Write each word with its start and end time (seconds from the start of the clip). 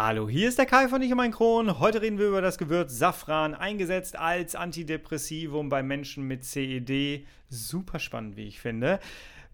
Hallo, 0.00 0.28
hier 0.28 0.48
ist 0.48 0.58
der 0.58 0.66
Kai 0.66 0.86
von 0.86 1.02
Ich 1.02 1.10
und 1.10 1.16
mein 1.16 1.32
Kron. 1.32 1.80
Heute 1.80 2.00
reden 2.00 2.18
wir 2.18 2.28
über 2.28 2.40
das 2.40 2.56
Gewürz 2.56 2.96
Safran, 2.96 3.56
eingesetzt 3.56 4.16
als 4.16 4.54
Antidepressivum 4.54 5.70
bei 5.70 5.82
Menschen 5.82 6.22
mit 6.22 6.44
CED. 6.44 7.26
Super 7.48 7.98
spannend, 7.98 8.36
wie 8.36 8.46
ich 8.46 8.60
finde. 8.60 9.00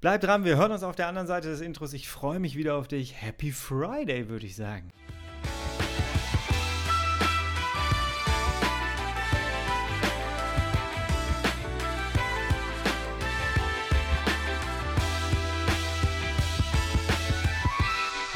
Bleib 0.03 0.21
dran, 0.21 0.45
wir 0.45 0.59
hören 0.59 0.73
uns 0.73 0.83
auf 0.83 0.97
der 0.97 1.09
anderen 1.09 1.27
Seite 1.27 1.49
des 1.49 1.63
Intros. 1.63 1.95
Ich 1.95 2.11
freue 2.11 2.41
mich 2.41 2.59
wieder 2.59 2.75
auf 2.75 2.89
dich. 2.89 3.23
Happy 3.23 3.53
Friday, 3.53 4.29
würde 4.29 4.45
ich 4.45 4.55
sagen. 4.55 4.93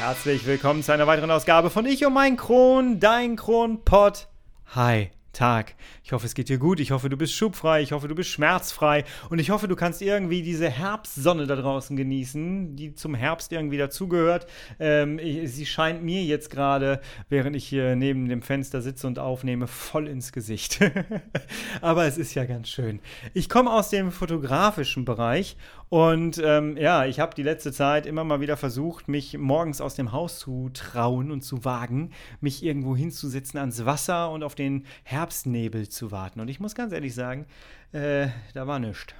Herzlich 0.09 0.47
willkommen 0.47 0.81
zu 0.81 0.91
einer 0.91 1.05
weiteren 1.05 1.29
Ausgabe 1.29 1.69
von 1.69 1.85
Ich 1.85 2.03
und 2.03 2.13
mein 2.13 2.35
Kron, 2.35 2.99
dein 2.99 3.35
Kronpott. 3.35 4.27
Hi. 4.73 5.11
Tag. 5.33 5.75
Ich 6.09 6.13
hoffe, 6.13 6.25
es 6.25 6.33
geht 6.33 6.49
dir 6.49 6.57
gut. 6.57 6.79
Ich 6.79 6.89
hoffe, 6.89 7.07
du 7.07 7.17
bist 7.17 7.35
schubfrei. 7.35 7.83
Ich 7.83 7.91
hoffe, 7.91 8.07
du 8.07 8.15
bist 8.15 8.31
schmerzfrei. 8.31 9.03
Und 9.29 9.37
ich 9.37 9.51
hoffe, 9.51 9.67
du 9.67 9.75
kannst 9.75 10.01
irgendwie 10.01 10.41
diese 10.41 10.67
Herbstsonne 10.67 11.45
da 11.45 11.55
draußen 11.55 11.95
genießen, 11.95 12.75
die 12.75 12.95
zum 12.95 13.13
Herbst 13.13 13.51
irgendwie 13.51 13.77
dazugehört. 13.77 14.47
Ähm, 14.79 15.19
sie 15.45 15.67
scheint 15.67 16.01
mir 16.01 16.23
jetzt 16.23 16.49
gerade, 16.49 16.99
während 17.29 17.55
ich 17.55 17.67
hier 17.67 17.95
neben 17.95 18.27
dem 18.27 18.41
Fenster 18.41 18.81
sitze 18.81 19.05
und 19.05 19.19
aufnehme, 19.19 19.67
voll 19.67 20.07
ins 20.07 20.31
Gesicht. 20.31 20.79
Aber 21.81 22.05
es 22.05 22.17
ist 22.17 22.33
ja 22.33 22.45
ganz 22.45 22.69
schön. 22.69 23.01
Ich 23.35 23.47
komme 23.47 23.71
aus 23.71 23.91
dem 23.91 24.11
fotografischen 24.11 25.05
Bereich 25.05 25.57
und 25.89 26.39
ähm, 26.43 26.77
ja, 26.77 27.05
ich 27.05 27.19
habe 27.19 27.33
die 27.33 27.41
letzte 27.41 27.71
Zeit 27.71 28.05
immer 28.05 28.23
mal 28.23 28.41
wieder 28.41 28.57
versucht, 28.57 29.07
mich 29.07 29.37
morgens 29.39 29.81
aus 29.81 29.95
dem 29.95 30.11
Haus 30.11 30.37
zu 30.37 30.69
trauen 30.71 31.31
und 31.31 31.41
zu 31.41 31.65
wagen, 31.65 32.11
mich 32.41 32.63
irgendwo 32.63 32.95
hinzusetzen 32.95 33.59
ans 33.59 33.85
Wasser 33.85 34.29
und 34.29 34.43
auf 34.43 34.53
den 34.53 34.85
Herbstnebel 35.03 35.89
zu 35.89 35.98
warten. 36.11 36.39
Und 36.39 36.47
ich 36.47 36.59
muss 36.59 36.75
ganz 36.75 36.93
ehrlich 36.93 37.13
sagen, 37.13 37.45
äh, 37.91 38.27
da 38.53 38.67
war 38.67 38.79
nichts. 38.79 39.13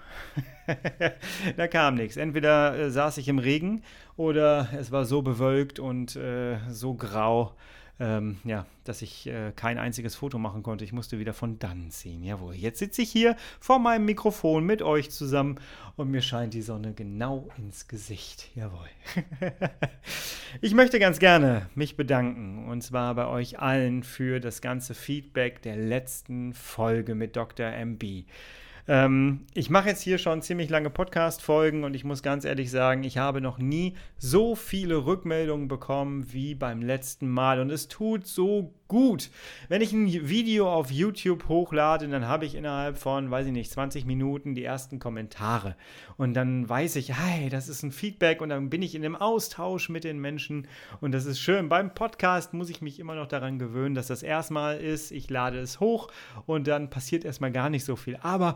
da 1.57 1.67
kam 1.67 1.95
nichts. 1.95 2.17
Entweder 2.17 2.77
äh, 2.77 2.91
saß 2.91 3.17
ich 3.17 3.27
im 3.27 3.39
Regen 3.39 3.83
oder 4.17 4.69
es 4.77 4.91
war 4.91 5.05
so 5.05 5.21
bewölkt 5.21 5.79
und 5.79 6.15
äh, 6.15 6.57
so 6.69 6.93
grau, 6.93 7.53
ähm, 7.99 8.37
ja, 8.45 8.65
dass 8.85 9.01
ich 9.01 9.27
äh, 9.27 9.51
kein 9.55 9.77
einziges 9.77 10.15
Foto 10.15 10.37
machen 10.39 10.63
konnte. 10.63 10.85
Ich 10.85 10.93
musste 10.93 11.19
wieder 11.19 11.33
von 11.33 11.59
dann 11.59 11.91
ziehen. 11.91 12.23
Jawohl, 12.23 12.55
jetzt 12.55 12.79
sitze 12.79 13.01
ich 13.01 13.11
hier 13.11 13.35
vor 13.59 13.79
meinem 13.79 14.05
Mikrofon 14.05 14.65
mit 14.65 14.81
euch 14.81 15.11
zusammen 15.11 15.59
und 15.97 16.09
mir 16.09 16.21
scheint 16.21 16.53
die 16.53 16.61
Sonne 16.61 16.93
genau 16.93 17.49
ins 17.57 17.87
Gesicht. 17.87 18.49
Jawohl. 18.55 18.87
ich 20.61 20.73
möchte 20.73 20.99
ganz 20.99 21.19
gerne 21.19 21.69
mich 21.75 21.97
bedanken 21.97 22.69
und 22.69 22.81
zwar 22.81 23.15
bei 23.15 23.27
euch 23.27 23.59
allen 23.59 24.03
für 24.03 24.39
das 24.39 24.61
ganze 24.61 24.93
Feedback 24.93 25.61
der 25.61 25.75
letzten 25.75 26.53
Folge 26.53 27.15
mit 27.15 27.35
Dr. 27.35 27.67
MB. 27.67 28.23
Ähm, 28.89 29.41
ich 29.53 29.69
mache 29.69 29.89
jetzt 29.89 30.01
hier 30.01 30.17
schon 30.17 30.41
ziemlich 30.41 30.71
lange 30.71 30.89
Podcast-Folgen 30.89 31.83
und 31.83 31.93
ich 31.93 32.05
muss 32.05 32.23
ganz 32.23 32.43
ehrlich 32.43 32.71
sagen, 32.71 33.03
ich 33.03 33.19
habe 33.19 33.39
noch 33.39 33.59
nie 33.59 33.95
so 34.17 34.55
viele 34.55 35.05
Rückmeldungen 35.05 35.67
bekommen 35.67 36.33
wie 36.33 36.55
beim 36.55 36.81
letzten 36.81 37.29
Mal 37.29 37.59
und 37.59 37.69
es 37.69 37.87
tut 37.87 38.25
so 38.25 38.73
gut. 38.87 39.29
Wenn 39.67 39.83
ich 39.83 39.93
ein 39.93 40.07
Video 40.27 40.73
auf 40.73 40.89
YouTube 40.89 41.47
hochlade, 41.47 42.07
dann 42.07 42.27
habe 42.27 42.45
ich 42.47 42.55
innerhalb 42.55 42.97
von, 42.97 43.29
weiß 43.29 43.45
ich 43.45 43.51
nicht, 43.51 43.69
20 43.69 44.05
Minuten 44.05 44.55
die 44.55 44.63
ersten 44.63 44.97
Kommentare 44.97 45.75
und 46.17 46.33
dann 46.33 46.67
weiß 46.67 46.95
ich, 46.95 47.13
hey, 47.13 47.49
das 47.49 47.69
ist 47.69 47.83
ein 47.83 47.91
Feedback 47.91 48.41
und 48.41 48.49
dann 48.49 48.71
bin 48.71 48.81
ich 48.81 48.95
in 48.95 49.05
einem 49.05 49.15
Austausch 49.15 49.89
mit 49.89 50.03
den 50.03 50.17
Menschen 50.17 50.67
und 50.99 51.11
das 51.11 51.25
ist 51.25 51.39
schön. 51.39 51.69
Beim 51.69 51.93
Podcast 51.93 52.55
muss 52.55 52.71
ich 52.71 52.81
mich 52.81 52.99
immer 52.99 53.13
noch 53.13 53.27
daran 53.27 53.59
gewöhnen, 53.59 53.93
dass 53.93 54.07
das 54.07 54.23
erstmal 54.23 54.79
ist, 54.79 55.11
ich 55.11 55.29
lade 55.29 55.59
es 55.59 55.79
hoch 55.79 56.07
und 56.47 56.67
dann 56.67 56.89
passiert 56.89 57.23
erstmal 57.23 57.51
gar 57.51 57.69
nicht 57.69 57.85
so 57.85 57.95
viel. 57.95 58.17
Aber 58.23 58.55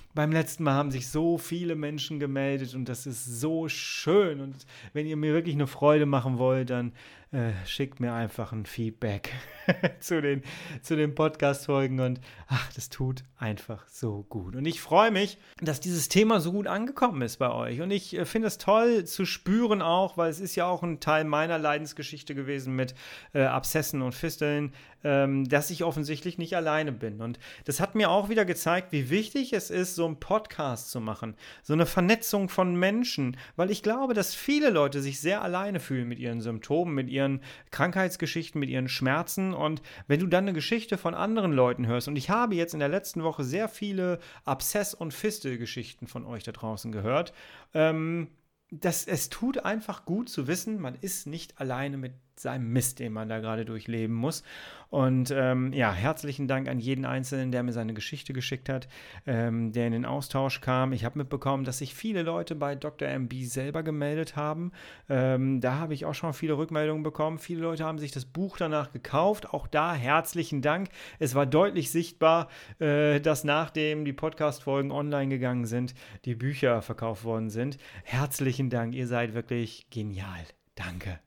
beim 0.13 0.31
letzten 0.31 0.63
Mal 0.63 0.73
haben 0.73 0.91
sich 0.91 1.07
so 1.09 1.37
viele 1.37 1.75
Menschen 1.75 2.19
gemeldet 2.19 2.75
und 2.75 2.89
das 2.89 3.05
ist 3.05 3.25
so 3.25 3.67
schön. 3.69 4.41
Und 4.41 4.65
wenn 4.93 5.07
ihr 5.07 5.17
mir 5.17 5.33
wirklich 5.33 5.55
eine 5.55 5.67
Freude 5.67 6.05
machen 6.05 6.37
wollt, 6.37 6.69
dann 6.69 6.93
äh, 7.31 7.53
schickt 7.65 8.01
mir 8.01 8.13
einfach 8.13 8.51
ein 8.51 8.65
Feedback 8.65 9.31
zu 10.01 10.21
den, 10.21 10.43
zu 10.81 10.97
den 10.97 11.15
Podcast-Folgen 11.15 12.01
und 12.01 12.19
ach, 12.47 12.73
das 12.73 12.89
tut 12.89 13.23
einfach 13.37 13.87
so 13.87 14.25
gut. 14.27 14.57
Und 14.57 14.65
ich 14.65 14.81
freue 14.81 15.11
mich, 15.11 15.37
dass 15.61 15.79
dieses 15.79 16.09
Thema 16.09 16.41
so 16.41 16.51
gut 16.51 16.67
angekommen 16.67 17.21
ist 17.21 17.37
bei 17.37 17.49
euch. 17.49 17.79
Und 17.79 17.91
ich 17.91 18.17
äh, 18.17 18.25
finde 18.25 18.49
es 18.49 18.57
toll 18.57 19.05
zu 19.05 19.25
spüren 19.25 19.81
auch, 19.81 20.17
weil 20.17 20.29
es 20.29 20.41
ist 20.41 20.57
ja 20.57 20.65
auch 20.65 20.83
ein 20.83 20.99
Teil 20.99 21.23
meiner 21.23 21.57
Leidensgeschichte 21.57 22.35
gewesen 22.35 22.75
mit 22.75 22.95
äh, 23.33 23.43
Abszessen 23.43 24.01
und 24.01 24.13
Fisteln, 24.13 24.73
ähm, 25.05 25.47
dass 25.47 25.69
ich 25.69 25.85
offensichtlich 25.85 26.37
nicht 26.37 26.57
alleine 26.57 26.91
bin. 26.91 27.21
Und 27.21 27.39
das 27.63 27.79
hat 27.79 27.95
mir 27.95 28.09
auch 28.09 28.27
wieder 28.27 28.43
gezeigt, 28.43 28.91
wie 28.91 29.09
wichtig 29.09 29.53
es 29.53 29.69
ist, 29.69 29.95
so 30.01 30.07
einen 30.07 30.19
Podcast 30.19 30.89
zu 30.89 30.99
machen. 30.99 31.35
So 31.61 31.73
eine 31.73 31.85
Vernetzung 31.85 32.49
von 32.49 32.75
Menschen, 32.75 33.37
weil 33.55 33.69
ich 33.69 33.83
glaube, 33.83 34.15
dass 34.15 34.33
viele 34.33 34.71
Leute 34.71 34.99
sich 34.99 35.19
sehr 35.19 35.43
alleine 35.43 35.79
fühlen 35.79 36.07
mit 36.07 36.17
ihren 36.17 36.41
Symptomen, 36.41 36.95
mit 36.95 37.07
ihren 37.07 37.41
Krankheitsgeschichten, 37.69 38.59
mit 38.59 38.71
ihren 38.71 38.89
Schmerzen. 38.89 39.53
Und 39.53 39.83
wenn 40.07 40.19
du 40.19 40.25
dann 40.25 40.45
eine 40.45 40.53
Geschichte 40.53 40.97
von 40.97 41.13
anderen 41.13 41.51
Leuten 41.51 41.85
hörst, 41.85 42.07
und 42.07 42.15
ich 42.15 42.31
habe 42.31 42.55
jetzt 42.55 42.73
in 42.73 42.79
der 42.79 42.89
letzten 42.89 43.21
Woche 43.21 43.43
sehr 43.43 43.69
viele 43.69 44.17
Abszess- 44.43 44.95
und 44.95 45.13
Fistelgeschichten 45.13 46.07
von 46.07 46.25
euch 46.25 46.43
da 46.43 46.51
draußen 46.51 46.91
gehört, 46.91 47.31
ähm, 47.75 48.29
das, 48.71 49.05
es 49.05 49.29
tut 49.29 49.59
einfach 49.65 50.05
gut 50.05 50.29
zu 50.29 50.47
wissen, 50.47 50.81
man 50.81 50.95
ist 50.95 51.27
nicht 51.27 51.59
alleine 51.59 51.97
mit 51.97 52.13
seinem 52.41 52.71
Mist, 52.71 52.99
den 52.99 53.13
man 53.13 53.29
da 53.29 53.39
gerade 53.39 53.65
durchleben 53.65 54.15
muss. 54.15 54.43
Und 54.91 55.31
ähm, 55.31 55.71
ja, 55.71 55.93
herzlichen 55.93 56.49
Dank 56.49 56.67
an 56.67 56.77
jeden 56.77 57.05
Einzelnen, 57.05 57.51
der 57.51 57.63
mir 57.63 57.71
seine 57.71 57.93
Geschichte 57.93 58.33
geschickt 58.33 58.67
hat, 58.67 58.89
ähm, 59.25 59.71
der 59.71 59.87
in 59.87 59.93
den 59.93 60.05
Austausch 60.05 60.59
kam. 60.59 60.91
Ich 60.91 61.05
habe 61.05 61.17
mitbekommen, 61.17 61.63
dass 61.63 61.77
sich 61.77 61.95
viele 61.95 62.23
Leute 62.23 62.55
bei 62.55 62.75
Dr. 62.75 63.07
MB 63.07 63.33
selber 63.43 63.83
gemeldet 63.83 64.35
haben. 64.35 64.73
Ähm, 65.07 65.61
da 65.61 65.75
habe 65.75 65.93
ich 65.93 66.03
auch 66.03 66.13
schon 66.13 66.33
viele 66.33 66.57
Rückmeldungen 66.57 67.03
bekommen. 67.03 67.39
Viele 67.39 67.61
Leute 67.61 67.85
haben 67.85 67.99
sich 67.99 68.11
das 68.11 68.25
Buch 68.25 68.57
danach 68.57 68.91
gekauft. 68.91 69.53
Auch 69.53 69.65
da 69.65 69.93
herzlichen 69.93 70.61
Dank. 70.61 70.89
Es 71.19 71.35
war 71.35 71.45
deutlich 71.45 71.89
sichtbar, 71.89 72.49
äh, 72.79 73.21
dass 73.21 73.45
nachdem 73.45 74.03
die 74.03 74.13
Podcast-Folgen 74.13 74.91
online 74.91 75.29
gegangen 75.29 75.65
sind, 75.65 75.93
die 76.25 76.35
Bücher 76.35 76.81
verkauft 76.81 77.23
worden 77.23 77.49
sind. 77.49 77.77
Herzlichen 78.03 78.69
Dank. 78.69 78.93
Ihr 78.93 79.07
seid 79.07 79.33
wirklich 79.33 79.89
genial. 79.89 80.41
Danke. 80.75 81.19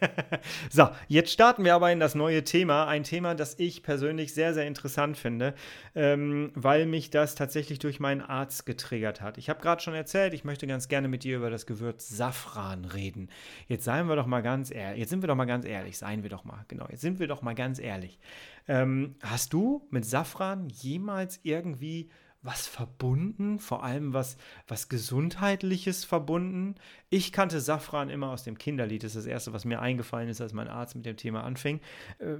so, 0.70 0.88
jetzt 1.08 1.32
starten 1.32 1.64
wir 1.64 1.74
aber 1.74 1.90
in 1.90 1.98
das 1.98 2.14
neue 2.14 2.44
Thema. 2.44 2.86
Ein 2.86 3.02
Thema, 3.02 3.34
das 3.34 3.58
ich 3.58 3.82
persönlich 3.82 4.32
sehr, 4.32 4.54
sehr 4.54 4.64
interessant 4.64 5.16
finde, 5.16 5.54
ähm, 5.96 6.52
weil 6.54 6.86
mich 6.86 7.10
das 7.10 7.34
tatsächlich 7.34 7.80
durch 7.80 7.98
meinen 7.98 8.20
Arzt 8.20 8.64
getriggert 8.64 9.20
hat. 9.20 9.38
Ich 9.38 9.50
habe 9.50 9.60
gerade 9.60 9.82
schon 9.82 9.94
erzählt, 9.94 10.34
ich 10.34 10.44
möchte 10.44 10.68
ganz 10.68 10.86
gerne 10.86 11.08
mit 11.08 11.24
dir 11.24 11.38
über 11.38 11.50
das 11.50 11.66
Gewürz 11.66 12.08
Safran 12.08 12.84
reden. 12.84 13.28
Jetzt 13.66 13.84
seien 13.84 14.08
wir 14.08 14.14
doch 14.14 14.26
mal 14.26 14.40
ganz 14.40 14.70
ehrlich. 14.70 15.00
Jetzt 15.00 15.10
sind 15.10 15.22
wir 15.22 15.26
doch 15.26 15.34
mal 15.36 15.46
ganz 15.46 15.64
ehrlich. 15.64 15.98
Seien 15.98 16.22
wir 16.22 16.30
doch 16.30 16.44
mal. 16.44 16.64
Genau, 16.68 16.86
jetzt 16.88 17.00
sind 17.00 17.18
wir 17.18 17.26
doch 17.26 17.42
mal 17.42 17.54
ganz 17.56 17.80
ehrlich. 17.80 18.20
Ähm, 18.68 19.16
hast 19.20 19.52
du 19.52 19.84
mit 19.90 20.04
Safran 20.04 20.68
jemals 20.68 21.40
irgendwie 21.42 22.08
was 22.42 22.66
verbunden, 22.66 23.60
vor 23.60 23.84
allem 23.84 24.12
was, 24.12 24.36
was 24.66 24.88
Gesundheitliches 24.88 26.04
verbunden. 26.04 26.74
Ich 27.08 27.32
kannte 27.32 27.60
Safran 27.60 28.10
immer 28.10 28.30
aus 28.30 28.42
dem 28.42 28.58
Kinderlied, 28.58 29.04
das 29.04 29.14
ist 29.14 29.24
das 29.24 29.32
Erste, 29.32 29.52
was 29.52 29.64
mir 29.64 29.80
eingefallen 29.80 30.28
ist, 30.28 30.40
als 30.40 30.52
mein 30.52 30.68
Arzt 30.68 30.96
mit 30.96 31.06
dem 31.06 31.16
Thema 31.16 31.44
anfing. 31.44 31.80
Äh, 32.18 32.34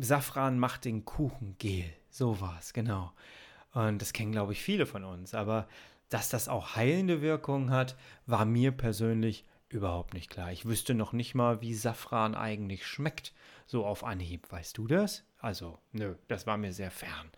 Safran 0.00 0.58
macht 0.58 0.84
den 0.84 1.04
Kuchen 1.04 1.54
gel, 1.58 1.84
so 2.10 2.40
war 2.40 2.56
es, 2.58 2.72
genau. 2.72 3.12
Und 3.72 4.02
das 4.02 4.12
kennen, 4.12 4.32
glaube 4.32 4.52
ich, 4.52 4.62
viele 4.62 4.86
von 4.86 5.04
uns. 5.04 5.34
Aber 5.34 5.68
dass 6.08 6.28
das 6.28 6.48
auch 6.48 6.76
heilende 6.76 7.20
Wirkungen 7.20 7.70
hat, 7.70 7.96
war 8.26 8.44
mir 8.44 8.72
persönlich 8.72 9.44
überhaupt 9.68 10.14
nicht 10.14 10.30
klar. 10.30 10.50
Ich 10.50 10.66
wüsste 10.66 10.94
noch 10.94 11.12
nicht 11.12 11.34
mal, 11.34 11.60
wie 11.60 11.74
Safran 11.74 12.34
eigentlich 12.34 12.86
schmeckt, 12.86 13.32
so 13.66 13.84
auf 13.84 14.04
Anhieb. 14.04 14.50
Weißt 14.50 14.78
du 14.78 14.86
das? 14.86 15.24
Also, 15.38 15.78
nö, 15.92 16.14
das 16.28 16.46
war 16.46 16.56
mir 16.56 16.72
sehr 16.72 16.90
fern. 16.90 17.30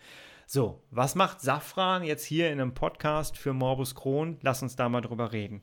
So, 0.50 0.82
was 0.90 1.14
macht 1.14 1.42
Safran 1.42 2.04
jetzt 2.04 2.24
hier 2.24 2.50
in 2.50 2.58
einem 2.58 2.72
Podcast 2.72 3.36
für 3.36 3.52
Morbus 3.52 3.94
Crohn? 3.94 4.38
Lass 4.40 4.62
uns 4.62 4.76
da 4.76 4.88
mal 4.88 5.02
drüber 5.02 5.30
reden. 5.30 5.60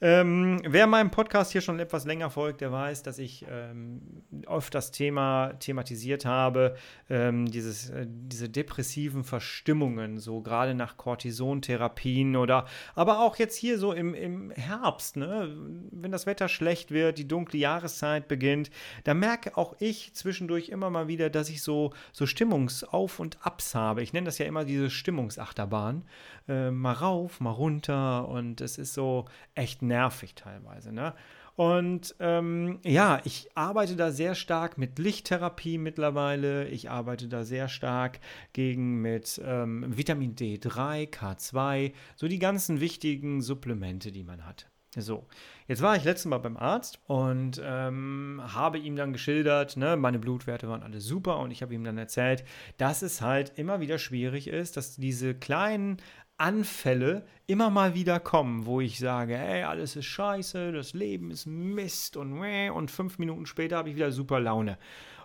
Ähm, 0.00 0.62
wer 0.64 0.86
meinem 0.86 1.10
Podcast 1.10 1.50
hier 1.50 1.62
schon 1.62 1.80
etwas 1.80 2.04
länger 2.04 2.30
folgt, 2.30 2.60
der 2.60 2.70
weiß, 2.70 3.02
dass 3.02 3.18
ich 3.18 3.44
ähm, 3.50 4.22
oft 4.46 4.72
das 4.72 4.92
Thema 4.92 5.54
thematisiert 5.58 6.26
habe, 6.26 6.76
ähm, 7.08 7.50
dieses, 7.50 7.90
äh, 7.90 8.06
diese 8.08 8.48
depressiven 8.48 9.24
Verstimmungen, 9.24 10.18
so 10.18 10.42
gerade 10.42 10.76
nach 10.76 10.96
Cortisontherapien 10.96 12.36
oder 12.36 12.66
aber 12.94 13.22
auch 13.22 13.34
jetzt 13.34 13.56
hier 13.56 13.80
so 13.80 13.92
im, 13.92 14.14
im 14.14 14.52
Herbst, 14.52 15.16
ne? 15.16 15.52
wenn 15.90 16.12
das 16.12 16.26
Wetter 16.26 16.46
schlecht 16.46 16.92
wird, 16.92 17.18
die 17.18 17.26
dunkle 17.26 17.58
Jahreszeit 17.58 18.28
beginnt, 18.28 18.70
da 19.02 19.12
merke 19.12 19.56
auch 19.56 19.74
ich 19.80 20.14
zwischendurch 20.14 20.68
immer 20.68 20.88
mal 20.88 21.08
wieder, 21.08 21.30
dass 21.30 21.48
ich 21.48 21.64
so, 21.64 21.92
so 22.12 22.26
Stimmungsauf 22.26 23.18
und 23.18 23.44
Abs 23.44 23.74
habe. 23.74 24.04
Ich 24.04 24.12
nenne 24.12 24.19
das 24.24 24.38
ja 24.38 24.46
immer 24.46 24.64
diese 24.64 24.90
Stimmungsachterbahn. 24.90 26.04
Äh, 26.48 26.70
mal 26.70 26.92
rauf, 26.92 27.40
mal 27.40 27.50
runter 27.50 28.28
und 28.28 28.60
es 28.60 28.78
ist 28.78 28.94
so 28.94 29.26
echt 29.54 29.82
nervig 29.82 30.34
teilweise. 30.34 30.92
Ne? 30.92 31.14
Und 31.60 32.14
ähm, 32.20 32.78
ja, 32.84 33.20
ich 33.24 33.50
arbeite 33.54 33.94
da 33.94 34.12
sehr 34.12 34.34
stark 34.34 34.78
mit 34.78 34.98
Lichttherapie 34.98 35.76
mittlerweile. 35.76 36.66
Ich 36.68 36.88
arbeite 36.88 37.28
da 37.28 37.44
sehr 37.44 37.68
stark 37.68 38.20
gegen 38.54 39.02
mit 39.02 39.38
ähm, 39.44 39.84
Vitamin 39.94 40.34
D3, 40.34 41.10
K2, 41.10 41.92
so 42.16 42.28
die 42.28 42.38
ganzen 42.38 42.80
wichtigen 42.80 43.42
Supplemente, 43.42 44.10
die 44.10 44.24
man 44.24 44.46
hat. 44.46 44.69
So, 44.96 45.24
jetzt 45.68 45.82
war 45.82 45.94
ich 45.94 46.02
letztes 46.02 46.26
Mal 46.26 46.38
beim 46.38 46.56
Arzt 46.56 46.98
und 47.06 47.62
ähm, 47.64 48.42
habe 48.44 48.78
ihm 48.78 48.96
dann 48.96 49.12
geschildert, 49.12 49.76
ne, 49.76 49.96
meine 49.96 50.18
Blutwerte 50.18 50.68
waren 50.68 50.82
alle 50.82 51.00
super 51.00 51.38
und 51.38 51.52
ich 51.52 51.62
habe 51.62 51.74
ihm 51.74 51.84
dann 51.84 51.96
erzählt, 51.96 52.44
dass 52.76 53.02
es 53.02 53.20
halt 53.20 53.52
immer 53.56 53.80
wieder 53.80 53.98
schwierig 53.98 54.48
ist, 54.48 54.76
dass 54.76 54.96
diese 54.96 55.32
kleinen 55.32 55.98
Anfälle 56.38 57.24
immer 57.46 57.70
mal 57.70 57.94
wieder 57.94 58.18
kommen, 58.18 58.66
wo 58.66 58.80
ich 58.80 58.98
sage, 58.98 59.36
hey, 59.36 59.62
alles 59.62 59.94
ist 59.94 60.06
scheiße, 60.06 60.72
das 60.72 60.92
Leben 60.92 61.30
ist 61.30 61.46
Mist 61.46 62.16
und 62.16 62.40
und 62.40 62.90
fünf 62.90 63.18
Minuten 63.18 63.46
später 63.46 63.76
habe 63.76 63.90
ich 63.90 63.94
wieder 63.94 64.10
super 64.10 64.40
Laune. 64.40 64.76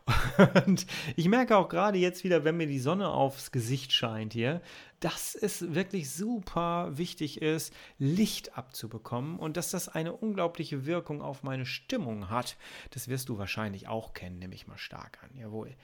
Und 0.66 0.86
ich 1.16 1.28
merke 1.28 1.58
auch 1.58 1.68
gerade 1.68 1.98
jetzt 1.98 2.24
wieder, 2.24 2.44
wenn 2.44 2.58
mir 2.58 2.68
die 2.68 2.80
Sonne 2.80 3.10
aufs 3.10 3.52
Gesicht 3.52 3.92
scheint 3.92 4.34
hier, 4.34 4.62
dass 5.00 5.36
es 5.36 5.74
wirklich 5.74 6.12
super 6.12 6.98
wichtig 6.98 7.42
ist, 7.42 7.74
Licht 7.98 8.58
abzubekommen 8.58 9.38
und 9.40 9.58
dass 9.58 9.72
das 9.72 9.90
eine 9.90 10.14
unglaubliche 10.14 10.86
Wirkung 10.86 11.22
auf 11.22 11.44
meine 11.44 11.66
Stimmung 11.66 12.30
hat. 12.30 12.56
Das 12.92 13.08
wirst 13.08 13.30
du 13.30 13.38
wahrscheinlich 13.38 13.88
auch 13.88 14.14
kennen, 14.14 14.40
nehme 14.40 14.56
ich 14.56 14.68
mal 14.68 14.78
stark 14.78 15.20
an. 15.24 15.30
Jawohl. 15.38 15.76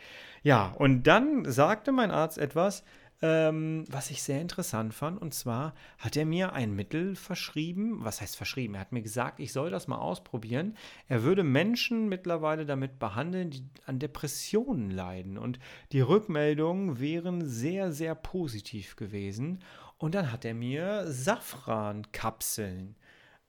Ja, 0.43 0.67
und 0.67 1.03
dann 1.03 1.49
sagte 1.51 1.91
mein 1.91 2.11
Arzt 2.11 2.37
etwas, 2.37 2.83
ähm, 3.21 3.85
was 3.87 4.09
ich 4.09 4.23
sehr 4.23 4.41
interessant 4.41 4.93
fand. 4.93 5.21
Und 5.21 5.33
zwar 5.33 5.73
hat 5.99 6.17
er 6.17 6.25
mir 6.25 6.53
ein 6.53 6.75
Mittel 6.75 7.15
verschrieben. 7.15 8.03
Was 8.03 8.21
heißt 8.21 8.35
verschrieben? 8.35 8.75
Er 8.75 8.81
hat 8.81 8.91
mir 8.91 9.03
gesagt, 9.03 9.39
ich 9.39 9.53
soll 9.53 9.69
das 9.69 9.87
mal 9.87 9.99
ausprobieren. 9.99 10.75
Er 11.07 11.23
würde 11.23 11.43
Menschen 11.43 12.09
mittlerweile 12.09 12.65
damit 12.65 12.97
behandeln, 12.97 13.51
die 13.51 13.63
an 13.85 13.99
Depressionen 13.99 14.89
leiden. 14.89 15.37
Und 15.37 15.59
die 15.91 16.01
Rückmeldungen 16.01 16.99
wären 16.99 17.45
sehr, 17.45 17.91
sehr 17.91 18.15
positiv 18.15 18.95
gewesen. 18.95 19.59
Und 19.97 20.15
dann 20.15 20.31
hat 20.31 20.45
er 20.45 20.55
mir 20.55 21.05
Safrankapseln 21.05 22.95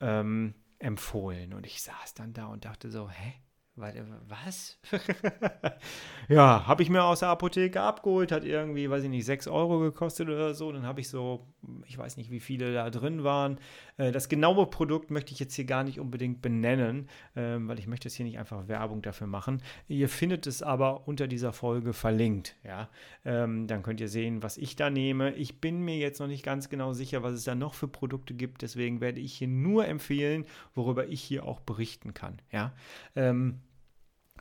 ähm, 0.00 0.54
empfohlen. 0.78 1.54
Und 1.54 1.64
ich 1.64 1.82
saß 1.82 2.12
dann 2.14 2.34
da 2.34 2.46
und 2.46 2.66
dachte 2.66 2.90
so, 2.90 3.08
hä? 3.08 3.34
Was? 3.74 4.78
ja, 6.28 6.66
habe 6.66 6.82
ich 6.82 6.90
mir 6.90 7.04
aus 7.04 7.20
der 7.20 7.30
Apotheke 7.30 7.80
abgeholt, 7.80 8.30
hat 8.30 8.44
irgendwie, 8.44 8.90
weiß 8.90 9.04
ich 9.04 9.08
nicht, 9.08 9.24
6 9.24 9.48
Euro 9.48 9.78
gekostet 9.80 10.28
oder 10.28 10.52
so. 10.52 10.70
Dann 10.72 10.84
habe 10.84 11.00
ich 11.00 11.08
so, 11.08 11.46
ich 11.86 11.96
weiß 11.96 12.18
nicht, 12.18 12.30
wie 12.30 12.40
viele 12.40 12.74
da 12.74 12.90
drin 12.90 13.24
waren. 13.24 13.58
Äh, 13.96 14.12
das 14.12 14.28
genaue 14.28 14.66
Produkt 14.66 15.10
möchte 15.10 15.32
ich 15.32 15.40
jetzt 15.40 15.54
hier 15.54 15.64
gar 15.64 15.84
nicht 15.84 15.98
unbedingt 15.98 16.42
benennen, 16.42 17.08
ähm, 17.34 17.66
weil 17.66 17.78
ich 17.78 17.86
möchte 17.86 18.08
jetzt 18.08 18.16
hier 18.16 18.26
nicht 18.26 18.38
einfach 18.38 18.68
Werbung 18.68 19.00
dafür 19.00 19.26
machen. 19.26 19.62
Ihr 19.88 20.10
findet 20.10 20.46
es 20.46 20.62
aber 20.62 21.08
unter 21.08 21.26
dieser 21.26 21.54
Folge 21.54 21.94
verlinkt. 21.94 22.56
Ja, 22.64 22.90
ähm, 23.24 23.66
dann 23.68 23.82
könnt 23.82 24.00
ihr 24.02 24.08
sehen, 24.08 24.42
was 24.42 24.58
ich 24.58 24.76
da 24.76 24.90
nehme. 24.90 25.32
Ich 25.34 25.62
bin 25.62 25.80
mir 25.80 25.96
jetzt 25.96 26.20
noch 26.20 26.28
nicht 26.28 26.44
ganz 26.44 26.68
genau 26.68 26.92
sicher, 26.92 27.22
was 27.22 27.32
es 27.32 27.44
da 27.44 27.54
noch 27.54 27.72
für 27.72 27.88
Produkte 27.88 28.34
gibt. 28.34 28.60
Deswegen 28.60 29.00
werde 29.00 29.20
ich 29.20 29.32
hier 29.32 29.48
nur 29.48 29.88
empfehlen, 29.88 30.44
worüber 30.74 31.08
ich 31.08 31.22
hier 31.22 31.46
auch 31.46 31.60
berichten 31.60 32.12
kann. 32.12 32.38
Ja. 32.50 32.74
Ähm, 33.16 33.61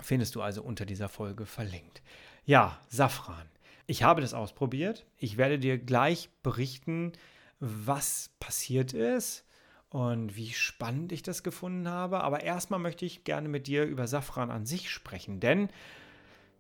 Findest 0.01 0.35
du 0.35 0.41
also 0.41 0.63
unter 0.63 0.85
dieser 0.85 1.09
Folge 1.09 1.45
verlinkt. 1.45 2.01
Ja, 2.45 2.79
Safran. 2.89 3.47
Ich 3.88 4.03
habe 4.03 4.21
das 4.21 4.33
ausprobiert. 4.33 5.05
Ich 5.17 5.38
werde 5.38 5.59
dir 5.59 5.77
gleich 5.77 6.29
berichten, 6.43 7.11
was 7.59 8.31
passiert 8.39 8.93
ist 8.93 9.45
und 9.89 10.35
wie 10.35 10.51
spannend 10.53 11.11
ich 11.11 11.23
das 11.23 11.43
gefunden 11.43 11.88
habe. 11.88 12.21
Aber 12.21 12.41
erstmal 12.41 12.79
möchte 12.79 13.05
ich 13.05 13.23
gerne 13.23 13.49
mit 13.49 13.67
dir 13.67 13.83
über 13.83 14.07
Safran 14.07 14.49
an 14.49 14.65
sich 14.65 14.89
sprechen, 14.89 15.39
denn 15.39 15.69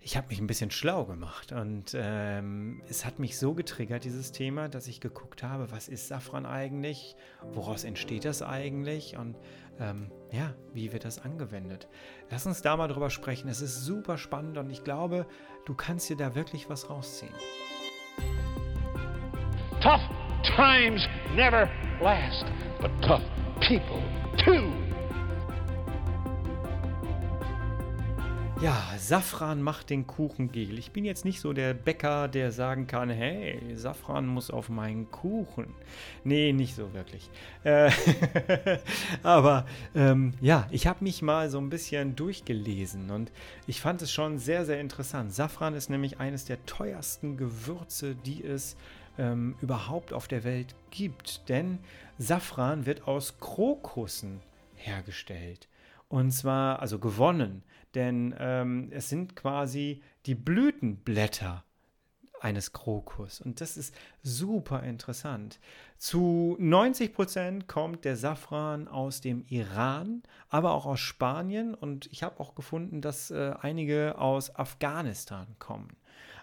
ich 0.03 0.17
habe 0.17 0.27
mich 0.29 0.39
ein 0.39 0.47
bisschen 0.47 0.71
schlau 0.71 1.05
gemacht 1.05 1.51
und 1.51 1.95
ähm, 1.95 2.81
es 2.89 3.05
hat 3.05 3.19
mich 3.19 3.37
so 3.37 3.53
getriggert, 3.53 4.03
dieses 4.03 4.31
Thema, 4.31 4.67
dass 4.67 4.87
ich 4.87 4.99
geguckt 4.99 5.43
habe, 5.43 5.71
was 5.71 5.87
ist 5.87 6.07
Safran 6.07 6.47
eigentlich, 6.47 7.15
woraus 7.53 7.83
entsteht 7.83 8.25
das 8.25 8.41
eigentlich 8.41 9.15
und 9.17 9.37
ähm, 9.79 10.11
ja, 10.31 10.55
wie 10.73 10.91
wird 10.91 11.05
das 11.05 11.19
angewendet. 11.19 11.87
Lass 12.31 12.47
uns 12.47 12.63
da 12.63 12.75
mal 12.77 12.87
drüber 12.87 13.11
sprechen. 13.11 13.47
Es 13.47 13.61
ist 13.61 13.85
super 13.85 14.17
spannend 14.17 14.57
und 14.57 14.71
ich 14.71 14.83
glaube, 14.83 15.27
du 15.65 15.75
kannst 15.75 16.09
dir 16.09 16.17
da 16.17 16.33
wirklich 16.33 16.67
was 16.67 16.89
rausziehen. 16.89 17.33
Tough 19.81 20.01
times 20.55 21.07
never 21.35 21.69
last, 22.01 22.45
but 22.79 22.89
tough 23.01 23.23
people 23.59 24.01
too. 24.43 24.80
Ja, 28.61 28.93
Safran 28.99 29.63
macht 29.63 29.89
den 29.89 30.05
Kuchen 30.05 30.51
gel. 30.51 30.77
Ich 30.77 30.91
bin 30.91 31.03
jetzt 31.03 31.25
nicht 31.25 31.41
so 31.41 31.51
der 31.51 31.73
Bäcker, 31.73 32.27
der 32.27 32.51
sagen 32.51 32.85
kann, 32.85 33.09
hey, 33.09 33.59
Safran 33.73 34.27
muss 34.27 34.51
auf 34.51 34.69
meinen 34.69 35.09
Kuchen. 35.09 35.73
Nee, 36.23 36.53
nicht 36.53 36.75
so 36.75 36.93
wirklich. 36.93 37.31
Äh, 37.63 37.89
aber 39.23 39.65
ähm, 39.95 40.35
ja, 40.41 40.67
ich 40.69 40.85
habe 40.85 41.03
mich 41.03 41.23
mal 41.23 41.49
so 41.49 41.57
ein 41.57 41.71
bisschen 41.71 42.15
durchgelesen 42.15 43.09
und 43.09 43.31
ich 43.65 43.81
fand 43.81 44.03
es 44.03 44.11
schon 44.11 44.37
sehr, 44.37 44.63
sehr 44.63 44.79
interessant. 44.79 45.33
Safran 45.33 45.73
ist 45.73 45.89
nämlich 45.89 46.19
eines 46.19 46.45
der 46.45 46.63
teuersten 46.67 47.37
Gewürze, 47.37 48.13
die 48.13 48.43
es 48.43 48.77
ähm, 49.17 49.55
überhaupt 49.63 50.13
auf 50.13 50.27
der 50.27 50.43
Welt 50.43 50.75
gibt. 50.91 51.49
Denn 51.49 51.79
Safran 52.19 52.85
wird 52.85 53.07
aus 53.07 53.39
Krokussen 53.39 54.39
hergestellt. 54.75 55.67
Und 56.09 56.31
zwar, 56.31 56.79
also 56.79 56.99
gewonnen 56.99 57.63
denn 57.95 58.35
ähm, 58.39 58.89
es 58.91 59.09
sind 59.09 59.35
quasi 59.35 60.01
die 60.25 60.35
Blütenblätter 60.35 61.63
eines 62.41 62.73
Krokus. 62.73 63.39
Und 63.39 63.61
das 63.61 63.77
ist 63.77 63.95
super 64.23 64.83
interessant. 64.83 65.59
Zu 65.97 66.55
90 66.59 67.13
Prozent 67.13 67.67
kommt 67.67 68.03
der 68.03 68.15
Safran 68.15 68.87
aus 68.87 69.21
dem 69.21 69.45
Iran, 69.47 70.23
aber 70.49 70.71
auch 70.71 70.85
aus 70.85 70.99
Spanien. 70.99 71.75
Und 71.75 72.07
ich 72.11 72.23
habe 72.23 72.39
auch 72.39 72.55
gefunden, 72.55 73.01
dass 73.01 73.29
äh, 73.31 73.53
einige 73.61 74.17
aus 74.17 74.55
Afghanistan 74.55 75.55
kommen. 75.59 75.95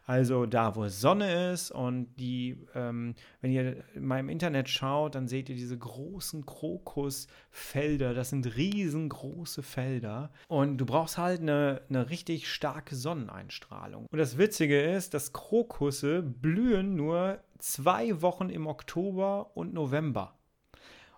Also 0.08 0.46
da, 0.46 0.74
wo 0.74 0.88
Sonne 0.88 1.52
ist 1.52 1.70
und 1.70 2.16
die, 2.16 2.56
ähm, 2.74 3.14
wenn 3.42 3.52
ihr 3.52 3.84
mal 3.94 4.18
im 4.18 4.30
Internet 4.30 4.70
schaut, 4.70 5.14
dann 5.14 5.28
seht 5.28 5.50
ihr 5.50 5.54
diese 5.54 5.76
großen 5.76 6.46
Krokusfelder. 6.46 8.14
Das 8.14 8.30
sind 8.30 8.56
riesengroße 8.56 9.62
Felder. 9.62 10.32
Und 10.48 10.78
du 10.78 10.86
brauchst 10.86 11.18
halt 11.18 11.42
eine, 11.42 11.82
eine 11.90 12.08
richtig 12.08 12.50
starke 12.50 12.96
Sonneneinstrahlung. 12.96 14.06
Und 14.10 14.18
das 14.18 14.38
Witzige 14.38 14.80
ist, 14.80 15.12
dass 15.12 15.34
Krokusse 15.34 16.22
blühen 16.22 16.96
nur 16.96 17.40
zwei 17.58 18.22
Wochen 18.22 18.48
im 18.48 18.66
Oktober 18.66 19.54
und 19.58 19.74
November. 19.74 20.38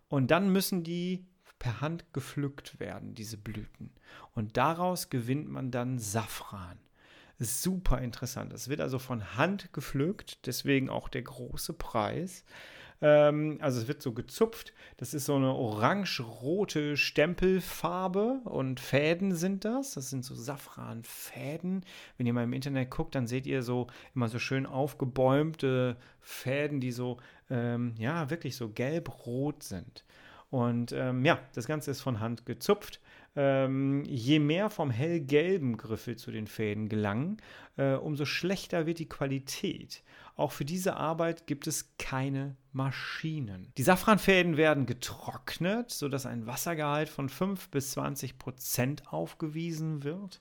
Und 0.09 0.33
dann 0.33 0.51
müssen 0.51 0.83
die 0.83 1.29
per 1.61 1.81
Hand 1.81 2.13
gepflückt 2.13 2.81
werden, 2.81 3.15
diese 3.15 3.37
Blüten. 3.37 3.93
Und 4.35 4.57
daraus 4.57 5.11
gewinnt 5.11 5.49
man 5.49 5.71
dann 5.71 6.01
Safran 6.01 6.81
super 7.41 8.01
interessant. 8.01 8.53
Es 8.53 8.69
wird 8.69 8.81
also 8.81 8.99
von 8.99 9.37
Hand 9.37 9.73
gepflückt, 9.73 10.47
deswegen 10.47 10.91
auch 10.91 11.09
der 11.09 11.23
große 11.23 11.73
Preis. 11.73 12.45
Ähm, 13.03 13.59
also 13.61 13.81
es 13.81 13.89
wird 13.89 14.03
so 14.03 14.13
gezupft. 14.13 14.75
Das 14.99 15.15
ist 15.15 15.25
so 15.25 15.37
eine 15.37 15.55
orange-rote 15.55 16.97
Stempelfarbe 16.97 18.41
und 18.45 18.79
Fäden 18.79 19.35
sind 19.35 19.65
das. 19.65 19.95
Das 19.95 20.11
sind 20.11 20.25
so 20.25 20.35
Safranfäden. 20.35 21.85
Wenn 22.17 22.27
ihr 22.27 22.33
mal 22.35 22.45
im 22.45 22.53
Internet 22.53 22.91
guckt, 22.91 23.15
dann 23.15 23.27
seht 23.27 23.47
ihr 23.47 23.63
so 23.63 23.87
immer 24.15 24.29
so 24.29 24.39
schön 24.39 24.67
aufgebäumte 24.67 25.97
Fäden, 26.21 26.81
die 26.81 26.93
so, 26.93 27.19
ähm, 27.49 27.95
ja, 27.97 28.29
wirklich 28.29 28.57
so 28.57 28.69
gelb-rot 28.69 29.63
sind. 29.63 30.05
Und 30.51 30.93
ähm, 30.93 31.25
ja, 31.25 31.39
das 31.55 31.67
Ganze 31.67 31.93
ist 31.93 32.01
von 32.03 32.21
Hand 32.21 32.45
gezupft 32.45 33.01
ähm, 33.37 34.05
je 34.05 34.39
mehr 34.39 34.71
vom 34.71 34.91
hellgelben 34.91 35.77
Griffel 35.77 36.17
zu 36.17 36.31
den 36.31 36.47
Fäden 36.47 36.89
gelangen, 36.89 37.37
äh, 37.77 37.95
umso 37.95 38.25
schlechter 38.25 38.87
wird 38.87 38.99
die 38.99 39.09
Qualität. 39.09 40.03
Auch 40.37 40.53
für 40.53 40.65
diese 40.65 40.97
Arbeit 40.97 41.47
gibt 41.47 41.67
es 41.67 41.97
keine 41.99 42.57
Maschinen. 42.73 43.73
Die 43.77 43.83
Safranfäden 43.83 44.57
werden 44.57 44.87
getrocknet, 44.87 45.91
sodass 45.91 46.25
ein 46.27 46.47
Wassergehalt 46.47 47.09
von 47.09 47.29
5 47.29 47.69
bis 47.69 47.93
20 47.93 48.39
Prozent 48.39 49.13
aufgewiesen 49.13 50.03
wird. 50.03 50.41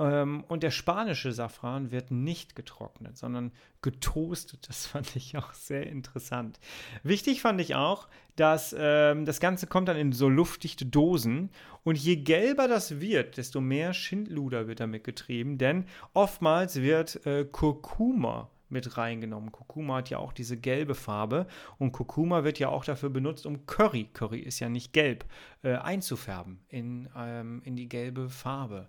Ähm, 0.00 0.44
und 0.48 0.62
der 0.62 0.70
spanische 0.70 1.30
Safran 1.30 1.90
wird 1.90 2.10
nicht 2.10 2.56
getrocknet, 2.56 3.18
sondern 3.18 3.52
getoastet. 3.82 4.66
Das 4.68 4.86
fand 4.86 5.14
ich 5.14 5.36
auch 5.36 5.52
sehr 5.52 5.86
interessant. 5.86 6.58
Wichtig 7.02 7.42
fand 7.42 7.60
ich 7.60 7.74
auch, 7.74 8.08
dass 8.36 8.74
ähm, 8.76 9.26
das 9.26 9.40
Ganze 9.40 9.66
kommt 9.66 9.88
dann 9.88 9.98
in 9.98 10.12
so 10.12 10.28
luftdichte 10.28 10.86
Dosen. 10.86 11.50
Und 11.84 11.98
je 11.98 12.16
gelber 12.16 12.66
das 12.66 13.00
wird, 13.00 13.36
desto 13.36 13.60
mehr 13.60 13.92
Schindluder 13.92 14.66
wird 14.66 14.80
damit 14.80 15.04
getrieben. 15.04 15.58
Denn 15.58 15.84
oftmals 16.14 16.76
wird 16.76 17.26
äh, 17.26 17.44
Kurkuma 17.44 18.50
mit 18.70 18.96
reingenommen. 18.96 19.52
Kurkuma 19.52 19.96
hat 19.96 20.10
ja 20.10 20.18
auch 20.18 20.32
diese 20.32 20.56
gelbe 20.56 20.94
Farbe 20.94 21.46
und 21.78 21.92
Kurkuma 21.92 22.44
wird 22.44 22.58
ja 22.58 22.68
auch 22.68 22.84
dafür 22.84 23.10
benutzt, 23.10 23.44
um 23.44 23.66
Curry, 23.66 24.08
Curry 24.12 24.38
ist 24.38 24.60
ja 24.60 24.68
nicht 24.68 24.92
gelb, 24.92 25.24
äh, 25.62 25.74
einzufärben 25.74 26.60
in, 26.68 27.08
ähm, 27.16 27.62
in 27.64 27.76
die 27.76 27.88
gelbe 27.88 28.30
Farbe. 28.30 28.88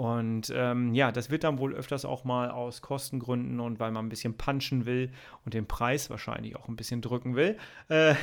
Und 0.00 0.50
ähm, 0.56 0.94
ja, 0.94 1.12
das 1.12 1.28
wird 1.28 1.44
dann 1.44 1.58
wohl 1.58 1.74
öfters 1.74 2.06
auch 2.06 2.24
mal 2.24 2.50
aus 2.50 2.80
Kostengründen 2.80 3.60
und 3.60 3.80
weil 3.80 3.90
man 3.90 4.06
ein 4.06 4.08
bisschen 4.08 4.34
punchen 4.34 4.86
will 4.86 5.12
und 5.44 5.52
den 5.52 5.66
Preis 5.66 6.08
wahrscheinlich 6.08 6.56
auch 6.56 6.68
ein 6.68 6.76
bisschen 6.76 7.02
drücken 7.02 7.36
will, 7.36 7.58
äh, 7.88 8.14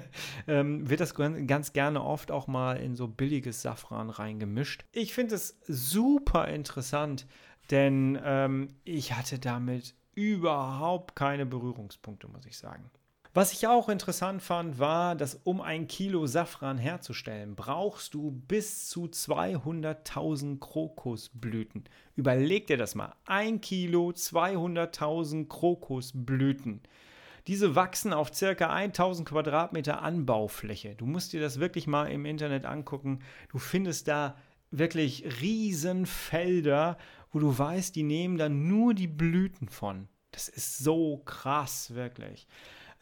ähm, 0.48 0.88
wird 0.88 1.00
das 1.00 1.14
ganz 1.14 1.74
gerne 1.74 2.02
oft 2.02 2.30
auch 2.30 2.46
mal 2.46 2.78
in 2.78 2.96
so 2.96 3.06
billiges 3.06 3.60
Safran 3.60 4.08
reingemischt. 4.08 4.86
Ich 4.92 5.12
finde 5.12 5.34
es 5.34 5.60
super 5.68 6.48
interessant, 6.48 7.26
denn 7.70 8.18
ähm, 8.24 8.68
ich 8.84 9.12
hatte 9.12 9.38
damit 9.38 9.94
überhaupt 10.14 11.16
keine 11.16 11.44
Berührungspunkte, 11.44 12.28
muss 12.28 12.46
ich 12.46 12.56
sagen. 12.56 12.90
Was 13.36 13.52
ich 13.52 13.66
auch 13.66 13.90
interessant 13.90 14.40
fand, 14.40 14.78
war, 14.78 15.14
dass 15.14 15.38
um 15.44 15.60
ein 15.60 15.88
Kilo 15.88 16.26
Safran 16.26 16.78
herzustellen, 16.78 17.54
brauchst 17.54 18.14
du 18.14 18.30
bis 18.30 18.88
zu 18.88 19.08
200.000 19.08 20.58
Krokusblüten. 20.58 21.84
Überleg 22.14 22.66
dir 22.66 22.78
das 22.78 22.94
mal. 22.94 23.14
Ein 23.26 23.60
Kilo, 23.60 24.08
200.000 24.08 25.48
Krokusblüten. 25.48 26.80
Diese 27.46 27.74
wachsen 27.74 28.14
auf 28.14 28.34
circa 28.34 28.70
1000 28.72 29.28
Quadratmeter 29.28 30.00
Anbaufläche. 30.00 30.94
Du 30.94 31.04
musst 31.04 31.34
dir 31.34 31.40
das 31.42 31.60
wirklich 31.60 31.86
mal 31.86 32.06
im 32.06 32.24
Internet 32.24 32.64
angucken. 32.64 33.18
Du 33.50 33.58
findest 33.58 34.08
da 34.08 34.38
wirklich 34.70 35.42
Riesenfelder, 35.42 36.96
wo 37.32 37.38
du 37.38 37.58
weißt, 37.58 37.94
die 37.96 38.02
nehmen 38.02 38.38
dann 38.38 38.66
nur 38.66 38.94
die 38.94 39.08
Blüten 39.08 39.68
von. 39.68 40.08
Das 40.30 40.48
ist 40.48 40.78
so 40.78 41.18
krass, 41.18 41.94
wirklich. 41.94 42.46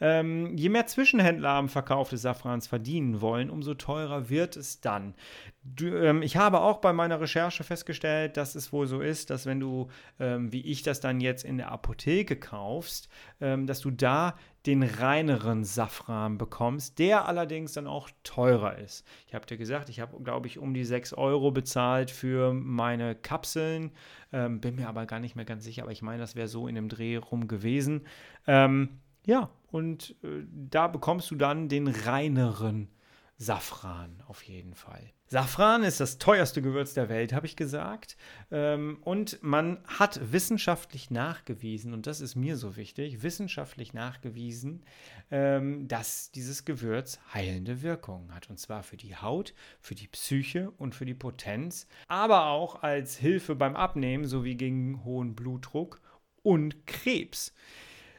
Ähm, 0.01 0.55
je 0.57 0.69
mehr 0.69 0.87
Zwischenhändler 0.87 1.49
am 1.49 1.69
Verkauf 1.69 2.09
des 2.09 2.21
Safrans 2.21 2.67
verdienen 2.67 3.21
wollen, 3.21 3.49
umso 3.49 3.73
teurer 3.73 4.29
wird 4.29 4.57
es 4.57 4.81
dann. 4.81 5.15
Du, 5.63 5.87
ähm, 5.87 6.21
ich 6.21 6.37
habe 6.37 6.59
auch 6.61 6.77
bei 6.77 6.93
meiner 6.93 7.19
Recherche 7.19 7.63
festgestellt, 7.63 8.37
dass 8.37 8.55
es 8.55 8.71
wohl 8.71 8.87
so 8.87 9.01
ist, 9.01 9.29
dass 9.29 9.45
wenn 9.45 9.59
du, 9.59 9.87
ähm, 10.19 10.51
wie 10.51 10.61
ich 10.61 10.83
das 10.83 10.99
dann 10.99 11.21
jetzt 11.21 11.43
in 11.43 11.57
der 11.57 11.71
Apotheke 11.71 12.35
kaufst, 12.35 13.09
ähm, 13.41 13.65
dass 13.65 13.79
du 13.79 13.89
da 13.89 14.35
den 14.65 14.83
reineren 14.83 15.63
Safran 15.63 16.37
bekommst, 16.37 16.97
der 16.97 17.27
allerdings 17.27 17.73
dann 17.73 17.87
auch 17.87 18.09
teurer 18.23 18.77
ist. 18.79 19.05
Ich 19.27 19.35
habe 19.35 19.45
dir 19.45 19.57
gesagt, 19.57 19.89
ich 19.89 19.99
habe, 19.99 20.21
glaube 20.23 20.47
ich, 20.47 20.57
um 20.57 20.73
die 20.73 20.85
6 20.85 21.13
Euro 21.13 21.51
bezahlt 21.51 22.09
für 22.09 22.53
meine 22.53 23.15
Kapseln, 23.15 23.91
ähm, 24.33 24.59
bin 24.61 24.75
mir 24.75 24.89
aber 24.89 25.05
gar 25.05 25.19
nicht 25.19 25.35
mehr 25.35 25.45
ganz 25.45 25.63
sicher, 25.63 25.83
aber 25.83 25.91
ich 25.91 26.01
meine, 26.01 26.19
das 26.19 26.35
wäre 26.35 26.47
so 26.47 26.67
in 26.67 26.75
dem 26.75 26.89
Dreh 26.89 27.17
rum 27.17 27.47
gewesen. 27.47 28.05
Ähm, 28.47 28.99
ja, 29.25 29.49
und 29.71 30.15
äh, 30.23 30.43
da 30.49 30.87
bekommst 30.87 31.31
du 31.31 31.35
dann 31.35 31.67
den 31.69 31.87
reineren 31.87 32.89
Safran 33.37 34.23
auf 34.27 34.43
jeden 34.43 34.73
Fall. 34.73 35.11
Safran 35.27 35.83
ist 35.83 35.99
das 35.99 36.19
teuerste 36.19 36.61
Gewürz 36.61 36.93
der 36.93 37.09
Welt, 37.09 37.33
habe 37.33 37.47
ich 37.47 37.55
gesagt. 37.55 38.15
Ähm, 38.51 38.99
und 39.01 39.41
man 39.41 39.79
hat 39.85 40.31
wissenschaftlich 40.31 41.09
nachgewiesen, 41.09 41.93
und 41.93 42.07
das 42.07 42.21
ist 42.21 42.35
mir 42.35 42.55
so 42.55 42.77
wichtig, 42.77 43.23
wissenschaftlich 43.23 43.93
nachgewiesen, 43.93 44.85
ähm, 45.31 45.87
dass 45.87 46.31
dieses 46.31 46.63
Gewürz 46.63 47.19
heilende 47.33 47.81
Wirkungen 47.81 48.33
hat. 48.33 48.49
Und 48.49 48.59
zwar 48.59 48.83
für 48.83 48.97
die 48.97 49.15
Haut, 49.15 49.53
für 49.81 49.95
die 49.95 50.07
Psyche 50.07 50.71
und 50.77 50.93
für 50.93 51.05
die 51.05 51.15
Potenz, 51.15 51.87
aber 52.07 52.45
auch 52.45 52.83
als 52.83 53.17
Hilfe 53.17 53.55
beim 53.55 53.75
Abnehmen 53.75 54.25
sowie 54.25 54.55
gegen 54.55 55.03
hohen 55.03 55.35
Blutdruck 55.35 55.99
und 56.43 56.85
Krebs. 56.85 57.51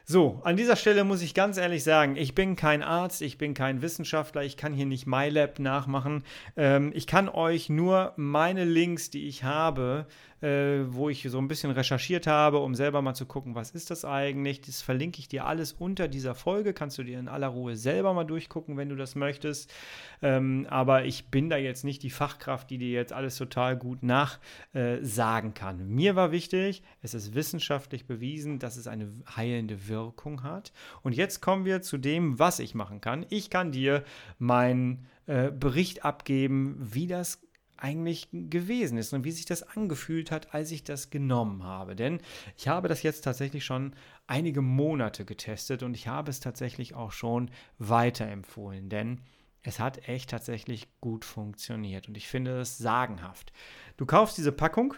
So, 0.09 0.39
an 0.45 0.55
dieser 0.55 0.77
Stelle 0.77 1.03
muss 1.03 1.21
ich 1.21 1.33
ganz 1.33 1.57
ehrlich 1.57 1.83
sagen, 1.83 2.15
ich 2.15 2.33
bin 2.33 2.55
kein 2.55 2.81
Arzt, 2.81 3.21
ich 3.21 3.37
bin 3.37 3.53
kein 3.53 3.81
Wissenschaftler, 3.81 4.41
ich 4.41 4.55
kann 4.55 4.71
hier 4.71 4.85
nicht 4.85 5.05
MyLab 5.05 5.59
nachmachen. 5.59 6.23
Ähm, 6.55 6.93
ich 6.95 7.07
kann 7.07 7.27
euch 7.27 7.67
nur 7.67 8.13
meine 8.15 8.63
Links, 8.63 9.09
die 9.09 9.27
ich 9.27 9.43
habe, 9.43 10.05
äh, 10.41 10.85
wo 10.89 11.09
ich 11.09 11.23
so 11.29 11.37
ein 11.39 11.47
bisschen 11.47 11.71
recherchiert 11.71 12.27
habe, 12.27 12.59
um 12.59 12.75
selber 12.75 13.01
mal 13.01 13.13
zu 13.13 13.25
gucken, 13.25 13.55
was 13.55 13.71
ist 13.71 13.89
das 13.89 14.05
eigentlich. 14.05 14.61
Das 14.61 14.81
verlinke 14.81 15.19
ich 15.19 15.27
dir 15.27 15.45
alles 15.45 15.73
unter 15.73 16.07
dieser 16.07 16.35
Folge. 16.35 16.73
Kannst 16.73 16.97
du 16.97 17.03
dir 17.03 17.19
in 17.19 17.27
aller 17.27 17.47
Ruhe 17.47 17.75
selber 17.75 18.13
mal 18.13 18.23
durchgucken, 18.23 18.77
wenn 18.77 18.89
du 18.89 18.95
das 18.95 19.15
möchtest. 19.15 19.73
Ähm, 20.21 20.67
aber 20.69 21.05
ich 21.05 21.27
bin 21.27 21.49
da 21.49 21.57
jetzt 21.57 21.83
nicht 21.83 22.03
die 22.03 22.09
Fachkraft, 22.09 22.69
die 22.69 22.77
dir 22.77 22.91
jetzt 22.91 23.13
alles 23.13 23.35
total 23.37 23.77
gut 23.77 24.03
nachsagen 24.03 25.51
äh, 25.51 25.53
kann. 25.53 25.87
Mir 25.87 26.15
war 26.15 26.31
wichtig, 26.31 26.83
es 27.01 27.13
ist 27.13 27.33
wissenschaftlich 27.33 28.05
bewiesen, 28.05 28.59
dass 28.59 28.77
es 28.77 28.87
eine 28.87 29.11
heilende 29.35 29.87
Wirkung 29.87 30.43
hat. 30.43 30.71
Und 31.01 31.13
jetzt 31.15 31.41
kommen 31.41 31.65
wir 31.65 31.81
zu 31.81 31.97
dem, 31.97 32.37
was 32.39 32.59
ich 32.59 32.75
machen 32.75 33.01
kann. 33.01 33.25
Ich 33.29 33.49
kann 33.49 33.71
dir 33.71 34.03
meinen 34.37 35.07
äh, 35.25 35.51
Bericht 35.51 36.05
abgeben, 36.05 36.77
wie 36.79 37.07
das 37.07 37.41
eigentlich 37.77 38.27
gewesen 38.31 38.97
ist 38.97 39.13
und 39.13 39.23
wie 39.23 39.31
sich 39.31 39.45
das 39.45 39.63
angefühlt 39.63 40.31
hat, 40.31 40.53
als 40.53 40.71
ich 40.71 40.83
das 40.83 41.09
genommen 41.09 41.63
habe. 41.63 41.95
Denn 41.95 42.19
ich 42.57 42.67
habe 42.67 42.87
das 42.87 43.03
jetzt 43.03 43.21
tatsächlich 43.21 43.65
schon 43.65 43.93
einige 44.27 44.61
Monate 44.61 45.25
getestet 45.25 45.83
und 45.83 45.95
ich 45.95 46.07
habe 46.07 46.29
es 46.29 46.39
tatsächlich 46.39 46.95
auch 46.95 47.11
schon 47.11 47.49
weiterempfohlen, 47.79 48.89
denn 48.89 49.21
es 49.63 49.79
hat 49.79 50.07
echt 50.07 50.29
tatsächlich 50.29 50.87
gut 51.01 51.25
funktioniert 51.25 52.07
und 52.07 52.15
ich 52.15 52.27
finde 52.27 52.61
es 52.61 52.77
sagenhaft. 52.77 53.51
Du 53.97 54.05
kaufst 54.05 54.37
diese 54.37 54.51
Packung 54.51 54.93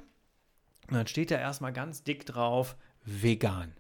und 0.88 0.96
dann 0.96 1.08
steht 1.08 1.32
da 1.32 1.38
erstmal 1.38 1.74
ganz 1.74 2.04
dick 2.04 2.26
drauf 2.26 2.76
vegan. 3.04 3.74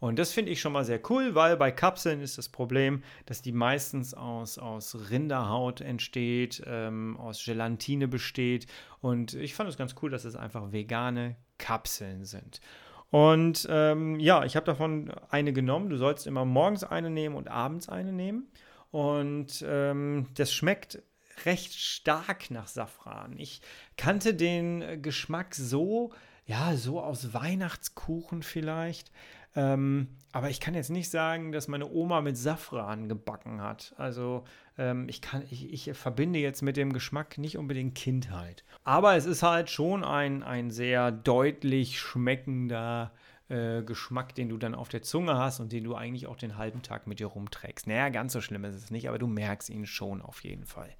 Und 0.00 0.18
das 0.18 0.32
finde 0.32 0.50
ich 0.50 0.60
schon 0.60 0.72
mal 0.72 0.84
sehr 0.84 1.00
cool, 1.10 1.34
weil 1.34 1.58
bei 1.58 1.70
Kapseln 1.70 2.22
ist 2.22 2.38
das 2.38 2.48
Problem, 2.48 3.02
dass 3.26 3.42
die 3.42 3.52
meistens 3.52 4.14
aus, 4.14 4.58
aus 4.58 5.10
Rinderhaut 5.10 5.82
entsteht, 5.82 6.62
ähm, 6.66 7.18
aus 7.18 7.44
Gelatine 7.44 8.08
besteht. 8.08 8.66
Und 9.02 9.34
ich 9.34 9.54
fand 9.54 9.68
es 9.68 9.76
ganz 9.76 9.94
cool, 10.02 10.10
dass 10.10 10.24
es 10.24 10.36
einfach 10.36 10.72
vegane 10.72 11.36
Kapseln 11.58 12.24
sind. 12.24 12.62
Und 13.10 13.66
ähm, 13.70 14.18
ja, 14.20 14.44
ich 14.44 14.56
habe 14.56 14.64
davon 14.66 15.12
eine 15.28 15.52
genommen. 15.52 15.90
Du 15.90 15.96
sollst 15.96 16.26
immer 16.26 16.46
morgens 16.46 16.82
eine 16.82 17.10
nehmen 17.10 17.34
und 17.34 17.48
abends 17.48 17.88
eine 17.88 18.12
nehmen. 18.12 18.50
Und 18.90 19.64
ähm, 19.68 20.28
das 20.34 20.52
schmeckt 20.52 21.02
recht 21.44 21.74
stark 21.74 22.50
nach 22.50 22.68
Safran. 22.68 23.34
Ich 23.36 23.60
kannte 23.96 24.34
den 24.34 25.02
Geschmack 25.02 25.54
so, 25.54 26.12
ja, 26.46 26.74
so 26.76 27.00
aus 27.00 27.34
Weihnachtskuchen 27.34 28.42
vielleicht. 28.42 29.10
Ähm, 29.56 30.08
aber 30.32 30.48
ich 30.48 30.60
kann 30.60 30.74
jetzt 30.74 30.90
nicht 30.90 31.10
sagen, 31.10 31.50
dass 31.50 31.66
meine 31.66 31.90
Oma 31.90 32.20
mit 32.20 32.36
Safran 32.36 33.08
gebacken 33.08 33.60
hat. 33.60 33.94
Also 33.98 34.44
ähm, 34.78 35.08
ich, 35.08 35.20
kann, 35.20 35.42
ich, 35.50 35.72
ich 35.72 35.96
verbinde 35.96 36.38
jetzt 36.38 36.62
mit 36.62 36.76
dem 36.76 36.92
Geschmack 36.92 37.36
nicht 37.36 37.58
unbedingt 37.58 37.96
Kindheit. 37.96 38.64
Aber 38.84 39.16
es 39.16 39.26
ist 39.26 39.42
halt 39.42 39.70
schon 39.70 40.04
ein, 40.04 40.42
ein 40.44 40.70
sehr 40.70 41.10
deutlich 41.10 41.98
schmeckender 41.98 43.12
äh, 43.48 43.82
Geschmack, 43.82 44.36
den 44.36 44.48
du 44.48 44.56
dann 44.56 44.76
auf 44.76 44.88
der 44.88 45.02
Zunge 45.02 45.36
hast 45.36 45.58
und 45.58 45.72
den 45.72 45.82
du 45.82 45.96
eigentlich 45.96 46.28
auch 46.28 46.36
den 46.36 46.56
halben 46.56 46.82
Tag 46.82 47.08
mit 47.08 47.18
dir 47.18 47.26
rumträgst. 47.26 47.88
Naja, 47.88 48.08
ganz 48.08 48.32
so 48.32 48.40
schlimm 48.40 48.64
ist 48.64 48.76
es 48.76 48.90
nicht, 48.92 49.08
aber 49.08 49.18
du 49.18 49.26
merkst 49.26 49.68
ihn 49.68 49.86
schon 49.86 50.22
auf 50.22 50.44
jeden 50.44 50.64
Fall. 50.64 50.90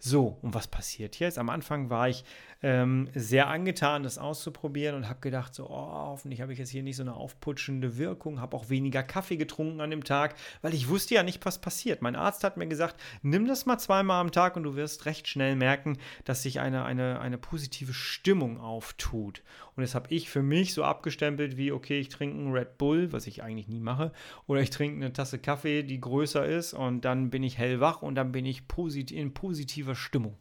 So, 0.00 0.36
und 0.42 0.52
was 0.52 0.66
passiert 0.66 1.18
jetzt? 1.18 1.38
Am 1.38 1.48
Anfang 1.48 1.88
war 1.88 2.08
ich 2.08 2.24
ähm, 2.64 3.10
sehr 3.14 3.48
angetan, 3.48 4.04
das 4.04 4.16
auszuprobieren 4.16 4.96
und 4.96 5.10
habe 5.10 5.20
gedacht, 5.20 5.54
so, 5.54 5.68
oh, 5.68 5.92
hoffentlich 6.08 6.40
habe 6.40 6.54
ich 6.54 6.58
jetzt 6.58 6.70
hier 6.70 6.82
nicht 6.82 6.96
so 6.96 7.02
eine 7.02 7.12
aufputschende 7.12 7.98
Wirkung, 7.98 8.40
habe 8.40 8.56
auch 8.56 8.70
weniger 8.70 9.02
Kaffee 9.02 9.36
getrunken 9.36 9.82
an 9.82 9.90
dem 9.90 10.02
Tag, 10.02 10.34
weil 10.62 10.72
ich 10.72 10.88
wusste 10.88 11.14
ja 11.14 11.22
nicht, 11.22 11.44
was 11.44 11.60
passiert. 11.60 12.00
Mein 12.00 12.16
Arzt 12.16 12.42
hat 12.42 12.56
mir 12.56 12.66
gesagt, 12.66 12.98
nimm 13.20 13.46
das 13.46 13.66
mal 13.66 13.76
zweimal 13.76 14.18
am 14.18 14.32
Tag 14.32 14.56
und 14.56 14.62
du 14.62 14.76
wirst 14.76 15.04
recht 15.04 15.28
schnell 15.28 15.56
merken, 15.56 15.98
dass 16.24 16.42
sich 16.42 16.58
eine, 16.58 16.86
eine, 16.86 17.20
eine 17.20 17.36
positive 17.36 17.92
Stimmung 17.92 18.58
auftut. 18.58 19.42
Und 19.76 19.82
das 19.82 19.94
habe 19.94 20.08
ich 20.08 20.30
für 20.30 20.42
mich 20.42 20.72
so 20.72 20.84
abgestempelt 20.84 21.58
wie, 21.58 21.70
okay, 21.70 22.00
ich 22.00 22.08
trinke 22.08 22.38
einen 22.38 22.52
Red 22.52 22.78
Bull, 22.78 23.12
was 23.12 23.26
ich 23.26 23.42
eigentlich 23.42 23.68
nie 23.68 23.80
mache, 23.80 24.10
oder 24.46 24.62
ich 24.62 24.70
trinke 24.70 24.96
eine 24.96 25.12
Tasse 25.12 25.38
Kaffee, 25.38 25.82
die 25.82 26.00
größer 26.00 26.46
ist 26.46 26.72
und 26.72 27.04
dann 27.04 27.28
bin 27.28 27.42
ich 27.42 27.58
hellwach 27.58 28.00
und 28.00 28.14
dann 28.14 28.32
bin 28.32 28.46
ich 28.46 28.68
posit 28.68 29.10
in 29.10 29.34
positiver 29.34 29.94
Stimmung. 29.94 30.38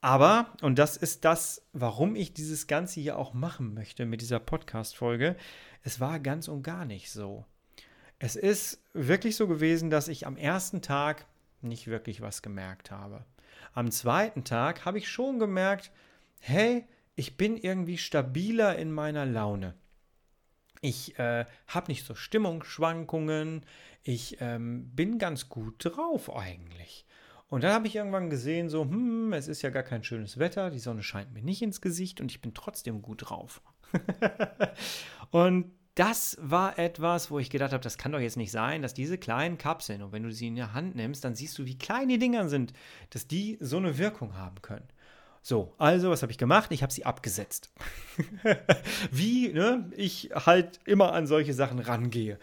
Aber, 0.00 0.52
und 0.62 0.78
das 0.78 0.96
ist 0.96 1.24
das, 1.24 1.62
warum 1.72 2.14
ich 2.14 2.32
dieses 2.32 2.66
Ganze 2.66 3.00
hier 3.00 3.18
auch 3.18 3.34
machen 3.34 3.74
möchte 3.74 4.06
mit 4.06 4.20
dieser 4.20 4.38
Podcast-Folge, 4.38 5.36
es 5.82 5.98
war 5.98 6.20
ganz 6.20 6.46
und 6.46 6.62
gar 6.62 6.84
nicht 6.84 7.10
so. 7.10 7.44
Es 8.20 8.36
ist 8.36 8.82
wirklich 8.92 9.36
so 9.36 9.48
gewesen, 9.48 9.90
dass 9.90 10.08
ich 10.08 10.26
am 10.26 10.36
ersten 10.36 10.82
Tag 10.82 11.26
nicht 11.62 11.88
wirklich 11.88 12.20
was 12.20 12.42
gemerkt 12.42 12.90
habe. 12.90 13.24
Am 13.74 13.90
zweiten 13.90 14.44
Tag 14.44 14.84
habe 14.84 14.98
ich 14.98 15.08
schon 15.08 15.38
gemerkt, 15.38 15.90
hey, 16.40 16.84
ich 17.16 17.36
bin 17.36 17.56
irgendwie 17.56 17.98
stabiler 17.98 18.76
in 18.76 18.92
meiner 18.92 19.26
Laune. 19.26 19.74
Ich 20.80 21.18
äh, 21.18 21.44
habe 21.66 21.90
nicht 21.90 22.04
so 22.04 22.14
Stimmungsschwankungen. 22.14 23.64
Ich 24.04 24.40
ähm, 24.40 24.90
bin 24.94 25.18
ganz 25.18 25.48
gut 25.48 25.74
drauf 25.78 26.34
eigentlich. 26.34 27.04
Und 27.48 27.64
dann 27.64 27.72
habe 27.72 27.86
ich 27.86 27.96
irgendwann 27.96 28.30
gesehen, 28.30 28.68
so, 28.68 28.82
hm, 28.82 29.32
es 29.32 29.48
ist 29.48 29.62
ja 29.62 29.70
gar 29.70 29.82
kein 29.82 30.04
schönes 30.04 30.38
Wetter, 30.38 30.70
die 30.70 30.78
Sonne 30.78 31.02
scheint 31.02 31.32
mir 31.32 31.42
nicht 31.42 31.62
ins 31.62 31.80
Gesicht 31.80 32.20
und 32.20 32.30
ich 32.30 32.40
bin 32.40 32.52
trotzdem 32.52 33.00
gut 33.00 33.28
drauf. 33.28 33.62
und 35.30 35.72
das 35.94 36.36
war 36.40 36.78
etwas, 36.78 37.30
wo 37.30 37.38
ich 37.38 37.50
gedacht 37.50 37.72
habe, 37.72 37.82
das 37.82 37.98
kann 37.98 38.12
doch 38.12 38.20
jetzt 38.20 38.36
nicht 38.36 38.52
sein, 38.52 38.82
dass 38.82 38.94
diese 38.94 39.18
kleinen 39.18 39.58
Kapseln, 39.58 40.02
und 40.02 40.12
wenn 40.12 40.22
du 40.22 40.30
sie 40.30 40.46
in 40.46 40.56
der 40.56 40.72
Hand 40.72 40.94
nimmst, 40.94 41.24
dann 41.24 41.34
siehst 41.34 41.58
du, 41.58 41.64
wie 41.64 41.76
klein 41.76 42.08
die 42.08 42.18
Dinger 42.18 42.48
sind, 42.48 42.72
dass 43.10 43.26
die 43.26 43.56
so 43.60 43.78
eine 43.78 43.98
Wirkung 43.98 44.36
haben 44.36 44.62
können. 44.62 44.86
So, 45.42 45.74
also, 45.78 46.10
was 46.10 46.22
habe 46.22 46.30
ich 46.30 46.38
gemacht? 46.38 46.70
Ich 46.72 46.82
habe 46.82 46.92
sie 46.92 47.06
abgesetzt. 47.06 47.72
wie 49.10 49.48
ne, 49.48 49.90
ich 49.96 50.30
halt 50.34 50.78
immer 50.84 51.12
an 51.14 51.26
solche 51.26 51.54
Sachen 51.54 51.78
rangehe. 51.78 52.38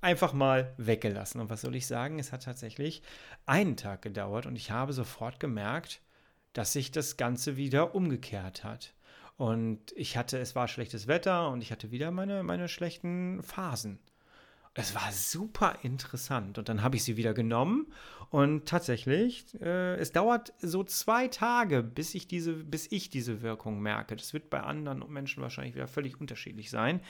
Einfach 0.00 0.32
mal 0.32 0.72
weggelassen. 0.76 1.40
Und 1.40 1.50
was 1.50 1.62
soll 1.62 1.74
ich 1.74 1.86
sagen? 1.86 2.18
Es 2.18 2.32
hat 2.32 2.44
tatsächlich 2.44 3.02
einen 3.46 3.76
Tag 3.76 4.02
gedauert 4.02 4.46
und 4.46 4.56
ich 4.56 4.70
habe 4.70 4.92
sofort 4.92 5.40
gemerkt, 5.40 6.00
dass 6.52 6.72
sich 6.72 6.92
das 6.92 7.16
Ganze 7.16 7.56
wieder 7.56 7.94
umgekehrt 7.94 8.64
hat. 8.64 8.94
Und 9.36 9.92
ich 9.94 10.16
hatte, 10.16 10.38
es 10.38 10.56
war 10.56 10.68
schlechtes 10.68 11.06
Wetter 11.06 11.50
und 11.50 11.62
ich 11.62 11.70
hatte 11.70 11.90
wieder 11.90 12.10
meine, 12.10 12.42
meine 12.42 12.68
schlechten 12.68 13.42
Phasen. 13.42 13.98
Es 14.74 14.94
war 14.94 15.10
super 15.10 15.78
interessant. 15.82 16.58
Und 16.58 16.68
dann 16.68 16.82
habe 16.82 16.96
ich 16.96 17.02
sie 17.02 17.16
wieder 17.16 17.34
genommen. 17.34 17.92
Und 18.30 18.66
tatsächlich, 18.66 19.44
äh, 19.60 19.96
es 19.96 20.12
dauert 20.12 20.52
so 20.60 20.84
zwei 20.84 21.26
Tage, 21.28 21.82
bis 21.82 22.14
ich, 22.14 22.28
diese, 22.28 22.52
bis 22.52 22.86
ich 22.92 23.10
diese 23.10 23.42
Wirkung 23.42 23.80
merke. 23.80 24.14
Das 24.14 24.32
wird 24.32 24.50
bei 24.50 24.60
anderen 24.60 25.02
Menschen 25.10 25.42
wahrscheinlich 25.42 25.74
wieder 25.74 25.88
völlig 25.88 26.20
unterschiedlich 26.20 26.70
sein. 26.70 27.00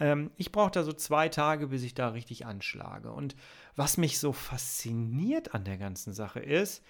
Ähm, 0.00 0.30
ich 0.36 0.50
brauche 0.50 0.72
da 0.72 0.82
so 0.82 0.92
zwei 0.92 1.28
Tage, 1.28 1.68
bis 1.68 1.82
ich 1.82 1.94
da 1.94 2.08
richtig 2.08 2.46
anschlage. 2.46 3.12
Und 3.12 3.36
was 3.76 3.96
mich 3.96 4.18
so 4.18 4.32
fasziniert 4.32 5.54
an 5.54 5.64
der 5.64 5.78
ganzen 5.78 6.12
Sache 6.12 6.40
ist, 6.40 6.82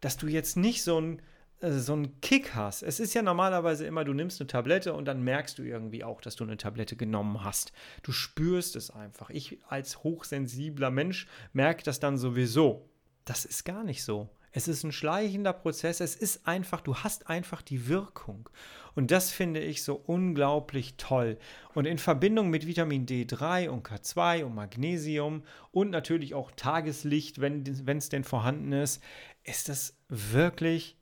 dass 0.00 0.16
du 0.16 0.28
jetzt 0.28 0.56
nicht 0.56 0.84
so 0.84 1.00
ein 1.00 1.22
äh, 1.60 1.72
so 1.72 1.92
einen 1.92 2.20
Kick 2.20 2.54
hast. 2.54 2.82
Es 2.82 3.00
ist 3.00 3.14
ja 3.14 3.22
normalerweise 3.22 3.86
immer, 3.86 4.04
du 4.04 4.12
nimmst 4.12 4.40
eine 4.40 4.46
Tablette 4.46 4.92
und 4.92 5.06
dann 5.06 5.22
merkst 5.22 5.58
du 5.58 5.62
irgendwie 5.62 6.04
auch, 6.04 6.20
dass 6.20 6.36
du 6.36 6.44
eine 6.44 6.56
Tablette 6.56 6.96
genommen 6.96 7.42
hast. 7.44 7.72
Du 8.02 8.12
spürst 8.12 8.76
es 8.76 8.90
einfach. 8.90 9.30
Ich 9.30 9.58
als 9.68 10.02
hochsensibler 10.04 10.90
Mensch 10.90 11.26
merke 11.52 11.82
das 11.82 12.00
dann 12.00 12.18
sowieso. 12.18 12.88
Das 13.24 13.44
ist 13.44 13.64
gar 13.64 13.84
nicht 13.84 14.04
so. 14.04 14.28
Es 14.52 14.68
ist 14.68 14.84
ein 14.84 14.92
schleichender 14.92 15.52
Prozess. 15.52 16.00
Es 16.00 16.16
ist 16.16 16.46
einfach, 16.46 16.80
du 16.80 16.96
hast 16.96 17.28
einfach 17.28 17.62
die 17.62 17.88
Wirkung. 17.88 18.48
Und 18.94 19.10
das 19.10 19.30
finde 19.30 19.60
ich 19.60 19.82
so 19.82 19.94
unglaublich 19.94 20.94
toll. 20.96 21.38
Und 21.74 21.86
in 21.86 21.98
Verbindung 21.98 22.50
mit 22.50 22.66
Vitamin 22.66 23.06
D3 23.06 23.68
und 23.68 23.86
K2 23.86 24.44
und 24.44 24.54
Magnesium 24.54 25.44
und 25.70 25.90
natürlich 25.90 26.34
auch 26.34 26.50
Tageslicht, 26.52 27.40
wenn 27.40 27.64
es 27.64 28.08
denn 28.08 28.24
vorhanden 28.24 28.72
ist, 28.72 29.02
ist 29.44 29.68
das 29.68 29.96
wirklich 30.08 30.96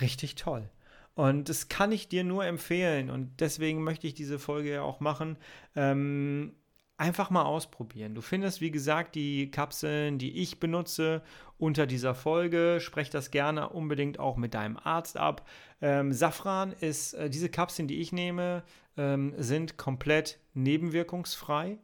richtig 0.00 0.34
toll. 0.34 0.68
Und 1.14 1.48
das 1.48 1.68
kann 1.68 1.90
ich 1.90 2.08
dir 2.08 2.22
nur 2.22 2.44
empfehlen. 2.44 3.10
Und 3.10 3.40
deswegen 3.40 3.82
möchte 3.82 4.06
ich 4.06 4.14
diese 4.14 4.38
Folge 4.38 4.70
ja 4.70 4.82
auch 4.82 5.00
machen. 5.00 5.36
Ähm, 5.74 6.52
einfach 6.98 7.30
mal 7.30 7.44
ausprobieren. 7.44 8.14
Du 8.14 8.20
findest, 8.20 8.60
wie 8.60 8.70
gesagt, 8.70 9.14
die 9.14 9.50
Kapseln, 9.50 10.18
die 10.18 10.42
ich 10.42 10.60
benutze, 10.60 11.22
unter 11.56 11.86
dieser 11.86 12.14
Folge. 12.14 12.78
Sprech 12.80 13.08
das 13.08 13.30
gerne 13.30 13.70
unbedingt 13.70 14.18
auch 14.18 14.36
mit 14.36 14.54
deinem 14.54 14.76
Arzt 14.76 15.16
ab. 15.16 15.48
Ähm, 15.80 16.12
Safran 16.12 16.72
ist, 16.72 17.14
äh, 17.14 17.30
diese 17.30 17.48
Kapseln, 17.48 17.88
die 17.88 18.00
ich 18.00 18.12
nehme, 18.12 18.64
ähm, 18.96 19.32
sind 19.38 19.76
komplett 19.76 20.40
nebenwirkungsfrei. 20.54 21.78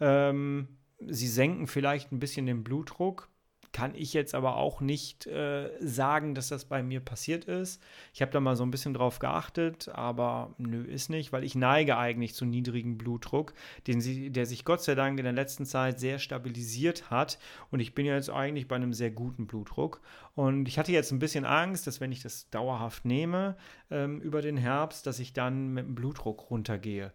Ähm, 0.00 0.68
sie 1.00 1.28
senken 1.28 1.66
vielleicht 1.66 2.12
ein 2.12 2.20
bisschen 2.20 2.46
den 2.46 2.62
Blutdruck 2.62 3.28
kann 3.72 3.94
ich 3.94 4.12
jetzt 4.12 4.34
aber 4.34 4.56
auch 4.56 4.80
nicht 4.80 5.26
äh, 5.26 5.70
sagen, 5.80 6.34
dass 6.34 6.48
das 6.48 6.64
bei 6.64 6.82
mir 6.82 7.00
passiert 7.00 7.44
ist. 7.44 7.82
Ich 8.12 8.22
habe 8.22 8.32
da 8.32 8.40
mal 8.40 8.56
so 8.56 8.64
ein 8.64 8.70
bisschen 8.70 8.94
drauf 8.94 9.18
geachtet, 9.18 9.88
aber 9.88 10.54
nö, 10.58 10.82
ist 10.84 11.10
nicht, 11.10 11.32
weil 11.32 11.44
ich 11.44 11.54
neige 11.54 11.96
eigentlich 11.96 12.34
zu 12.34 12.44
niedrigem 12.44 12.98
Blutdruck, 12.98 13.52
den 13.86 14.00
sie, 14.00 14.30
der 14.30 14.46
sich 14.46 14.64
Gott 14.64 14.82
sei 14.82 14.94
Dank 14.94 15.18
in 15.18 15.24
der 15.24 15.32
letzten 15.32 15.66
Zeit 15.66 16.00
sehr 16.00 16.18
stabilisiert 16.18 17.10
hat. 17.10 17.38
Und 17.70 17.80
ich 17.80 17.94
bin 17.94 18.06
ja 18.06 18.14
jetzt 18.14 18.30
eigentlich 18.30 18.68
bei 18.68 18.76
einem 18.76 18.92
sehr 18.92 19.10
guten 19.10 19.46
Blutdruck. 19.46 20.00
Und 20.34 20.68
ich 20.68 20.78
hatte 20.78 20.92
jetzt 20.92 21.12
ein 21.12 21.18
bisschen 21.18 21.44
Angst, 21.44 21.86
dass 21.86 22.00
wenn 22.00 22.12
ich 22.12 22.22
das 22.22 22.50
dauerhaft 22.50 23.04
nehme 23.04 23.56
ähm, 23.90 24.20
über 24.20 24.42
den 24.42 24.56
Herbst, 24.56 25.06
dass 25.06 25.18
ich 25.18 25.32
dann 25.32 25.72
mit 25.72 25.86
dem 25.86 25.94
Blutdruck 25.94 26.50
runtergehe. 26.50 27.12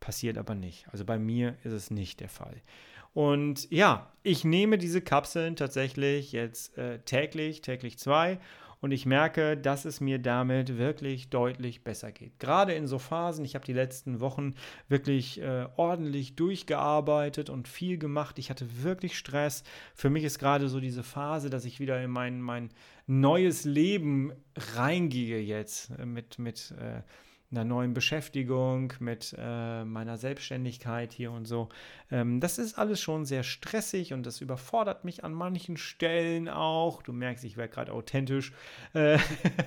Passiert 0.00 0.38
aber 0.38 0.54
nicht. 0.54 0.88
Also 0.90 1.04
bei 1.04 1.18
mir 1.18 1.56
ist 1.62 1.72
es 1.72 1.90
nicht 1.90 2.20
der 2.20 2.30
Fall. 2.30 2.62
Und 3.12 3.70
ja, 3.70 4.12
ich 4.22 4.44
nehme 4.44 4.78
diese 4.78 5.00
Kapseln 5.00 5.56
tatsächlich 5.56 6.32
jetzt 6.32 6.76
äh, 6.78 7.00
täglich, 7.00 7.62
täglich 7.62 7.98
zwei. 7.98 8.38
Und 8.80 8.92
ich 8.92 9.04
merke, 9.04 9.58
dass 9.58 9.84
es 9.84 10.00
mir 10.00 10.18
damit 10.18 10.78
wirklich 10.78 11.28
deutlich 11.28 11.84
besser 11.84 12.12
geht. 12.12 12.38
Gerade 12.38 12.72
in 12.72 12.86
so 12.86 12.98
Phasen, 12.98 13.44
ich 13.44 13.54
habe 13.54 13.64
die 13.64 13.74
letzten 13.74 14.20
Wochen 14.20 14.54
wirklich 14.88 15.40
äh, 15.42 15.66
ordentlich 15.76 16.34
durchgearbeitet 16.34 17.50
und 17.50 17.68
viel 17.68 17.98
gemacht. 17.98 18.38
Ich 18.38 18.48
hatte 18.48 18.82
wirklich 18.82 19.18
Stress. 19.18 19.64
Für 19.94 20.08
mich 20.08 20.24
ist 20.24 20.38
gerade 20.38 20.70
so 20.70 20.80
diese 20.80 21.02
Phase, 21.02 21.50
dass 21.50 21.66
ich 21.66 21.78
wieder 21.78 22.02
in 22.02 22.10
mein, 22.10 22.40
mein 22.40 22.70
neues 23.06 23.64
Leben 23.64 24.32
reingehe 24.76 25.40
jetzt 25.40 25.90
äh, 25.98 26.06
mit, 26.06 26.38
mit 26.38 26.74
äh, 26.80 27.02
einer 27.50 27.64
neuen 27.64 27.94
Beschäftigung, 27.94 28.92
mit 29.00 29.34
äh, 29.36 29.84
meiner 29.84 30.16
Selbstständigkeit 30.16 31.12
hier 31.12 31.32
und 31.32 31.46
so. 31.46 31.68
Ähm, 32.10 32.40
das 32.40 32.58
ist 32.58 32.78
alles 32.78 33.00
schon 33.00 33.24
sehr 33.24 33.42
stressig 33.42 34.12
und 34.12 34.24
das 34.24 34.40
überfordert 34.40 35.04
mich 35.04 35.24
an 35.24 35.32
manchen 35.32 35.76
Stellen 35.76 36.48
auch. 36.48 37.02
Du 37.02 37.12
merkst, 37.12 37.44
ich 37.44 37.56
werde 37.56 37.72
gerade 37.72 37.92
authentisch. 37.92 38.52
Äh, 38.92 39.18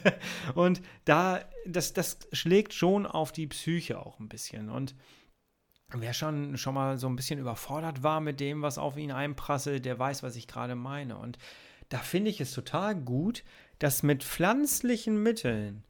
und 0.55 0.81
da, 1.03 1.41
das, 1.65 1.93
das 1.93 2.19
schlägt 2.31 2.73
schon 2.73 3.05
auf 3.05 3.33
die 3.33 3.47
Psyche 3.47 3.99
auch 3.99 4.19
ein 4.19 4.29
bisschen. 4.29 4.69
Und 4.69 4.95
wer 5.91 6.13
schon, 6.13 6.57
schon 6.57 6.75
mal 6.75 6.97
so 6.97 7.07
ein 7.07 7.17
bisschen 7.17 7.39
überfordert 7.39 8.01
war 8.01 8.21
mit 8.21 8.39
dem, 8.39 8.61
was 8.61 8.77
auf 8.77 8.97
ihn 8.97 9.11
einprasselt, 9.11 9.83
der 9.83 9.99
weiß, 9.99 10.23
was 10.23 10.37
ich 10.37 10.47
gerade 10.47 10.75
meine. 10.75 11.17
Und 11.17 11.37
da 11.89 11.97
finde 11.97 12.29
ich 12.29 12.39
es 12.39 12.53
total 12.53 12.95
gut, 12.95 13.43
dass 13.79 14.03
mit 14.03 14.23
pflanzlichen 14.23 15.21
Mitteln 15.21 15.83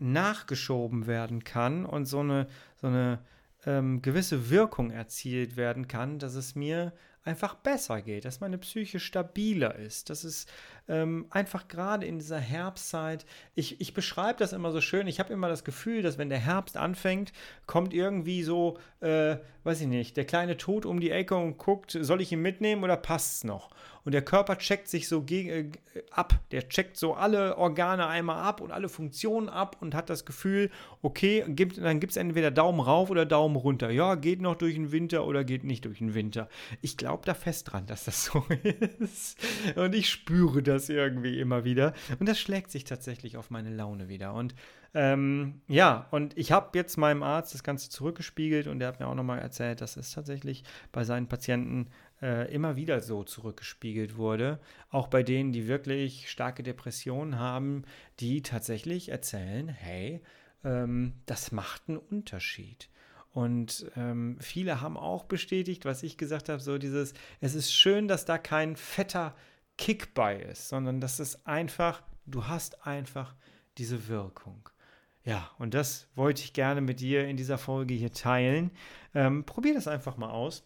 nachgeschoben 0.00 1.06
werden 1.06 1.44
kann 1.44 1.84
und 1.84 2.06
so 2.06 2.20
eine, 2.20 2.46
so 2.76 2.88
eine 2.88 3.20
ähm, 3.66 4.02
gewisse 4.02 4.50
Wirkung 4.50 4.90
erzielt 4.90 5.56
werden 5.56 5.88
kann, 5.88 6.18
dass 6.18 6.34
es 6.34 6.54
mir 6.54 6.92
einfach 7.22 7.54
besser 7.54 8.00
geht, 8.00 8.24
dass 8.24 8.40
meine 8.40 8.58
Psyche 8.58 8.98
stabiler 8.98 9.76
ist, 9.76 10.10
dass 10.10 10.24
es 10.24 10.46
ähm, 10.90 11.26
einfach 11.30 11.68
gerade 11.68 12.06
in 12.06 12.18
dieser 12.18 12.38
Herbstzeit, 12.38 13.26
ich, 13.54 13.80
ich 13.80 13.94
beschreibe 13.94 14.38
das 14.38 14.52
immer 14.52 14.72
so 14.72 14.80
schön, 14.80 15.06
ich 15.06 15.20
habe 15.20 15.32
immer 15.32 15.48
das 15.48 15.62
Gefühl, 15.62 16.02
dass 16.02 16.18
wenn 16.18 16.30
der 16.30 16.38
Herbst 16.38 16.76
anfängt, 16.76 17.32
kommt 17.66 17.94
irgendwie 17.94 18.42
so, 18.42 18.78
äh, 19.00 19.36
weiß 19.64 19.82
ich 19.82 19.86
nicht, 19.86 20.16
der 20.16 20.24
kleine 20.24 20.56
Tod 20.56 20.86
um 20.86 21.00
die 21.00 21.10
Ecke 21.10 21.36
und 21.36 21.58
guckt, 21.58 21.96
soll 22.00 22.20
ich 22.20 22.32
ihn 22.32 22.42
mitnehmen 22.42 22.82
oder 22.82 22.96
passt 22.96 23.36
es 23.36 23.44
noch? 23.44 23.70
Und 24.02 24.12
der 24.12 24.22
Körper 24.22 24.56
checkt 24.56 24.88
sich 24.88 25.08
so 25.08 25.22
gegen, 25.22 25.50
äh, 25.50 25.70
ab, 26.10 26.40
der 26.52 26.68
checkt 26.68 26.96
so 26.96 27.14
alle 27.14 27.58
Organe 27.58 28.06
einmal 28.06 28.42
ab 28.42 28.62
und 28.62 28.72
alle 28.72 28.88
Funktionen 28.88 29.50
ab 29.50 29.76
und 29.80 29.94
hat 29.94 30.08
das 30.08 30.24
Gefühl, 30.24 30.70
okay, 31.02 31.44
gibt, 31.48 31.76
dann 31.76 32.00
gibt 32.00 32.12
es 32.12 32.16
entweder 32.16 32.50
Daumen 32.50 32.80
rauf 32.80 33.10
oder 33.10 33.26
Daumen 33.26 33.56
runter. 33.56 33.90
Ja, 33.90 34.14
geht 34.14 34.40
noch 34.40 34.56
durch 34.56 34.74
den 34.74 34.90
Winter 34.90 35.26
oder 35.26 35.44
geht 35.44 35.64
nicht 35.64 35.84
durch 35.84 35.98
den 35.98 36.14
Winter. 36.14 36.48
Ich 36.80 36.96
glaube, 36.96 37.10
glaube 37.10 37.26
da 37.26 37.34
fest 37.34 37.72
dran, 37.72 37.86
dass 37.86 38.04
das 38.04 38.24
so 38.26 38.44
ist. 38.98 39.38
Und 39.76 39.94
ich 39.94 40.08
spüre 40.08 40.62
das 40.62 40.79
irgendwie 40.88 41.38
immer 41.38 41.64
wieder. 41.64 41.92
Und 42.18 42.28
das 42.28 42.38
schlägt 42.38 42.70
sich 42.70 42.84
tatsächlich 42.84 43.36
auf 43.36 43.50
meine 43.50 43.70
Laune 43.70 44.08
wieder. 44.08 44.34
Und 44.34 44.54
ähm, 44.94 45.60
ja, 45.68 46.08
und 46.10 46.36
ich 46.36 46.50
habe 46.52 46.76
jetzt 46.76 46.96
meinem 46.96 47.22
Arzt 47.22 47.54
das 47.54 47.62
Ganze 47.62 47.90
zurückgespiegelt 47.90 48.66
und 48.66 48.80
der 48.80 48.88
hat 48.88 49.00
mir 49.00 49.06
auch 49.06 49.14
nochmal 49.14 49.38
erzählt, 49.38 49.80
dass 49.80 49.96
es 49.96 50.12
tatsächlich 50.12 50.64
bei 50.90 51.04
seinen 51.04 51.28
Patienten 51.28 51.88
äh, 52.22 52.52
immer 52.52 52.76
wieder 52.76 53.00
so 53.00 53.22
zurückgespiegelt 53.22 54.16
wurde. 54.16 54.58
Auch 54.90 55.08
bei 55.08 55.22
denen, 55.22 55.52
die 55.52 55.68
wirklich 55.68 56.30
starke 56.30 56.62
Depressionen 56.62 57.38
haben, 57.38 57.84
die 58.18 58.42
tatsächlich 58.42 59.10
erzählen, 59.10 59.68
hey, 59.68 60.22
ähm, 60.64 61.14
das 61.26 61.52
macht 61.52 61.82
einen 61.88 61.98
Unterschied. 61.98 62.88
Und 63.32 63.86
ähm, 63.96 64.38
viele 64.40 64.80
haben 64.80 64.96
auch 64.96 65.24
bestätigt, 65.24 65.84
was 65.84 66.02
ich 66.02 66.18
gesagt 66.18 66.48
habe, 66.48 66.60
so 66.60 66.78
dieses, 66.78 67.14
es 67.40 67.54
ist 67.54 67.72
schön, 67.72 68.08
dass 68.08 68.24
da 68.24 68.38
kein 68.38 68.74
fetter 68.74 69.36
Kick 69.80 70.12
bei 70.12 70.36
ist, 70.36 70.68
sondern 70.68 71.00
dass 71.00 71.18
es 71.20 71.46
einfach, 71.46 72.02
du 72.26 72.46
hast 72.46 72.86
einfach 72.86 73.34
diese 73.78 74.08
Wirkung. 74.08 74.68
Ja, 75.24 75.50
und 75.58 75.72
das 75.72 76.06
wollte 76.14 76.42
ich 76.42 76.52
gerne 76.52 76.82
mit 76.82 77.00
dir 77.00 77.26
in 77.26 77.38
dieser 77.38 77.56
Folge 77.56 77.94
hier 77.94 78.12
teilen. 78.12 78.72
Ähm, 79.14 79.44
probier 79.44 79.72
das 79.72 79.88
einfach 79.88 80.18
mal 80.18 80.28
aus 80.28 80.64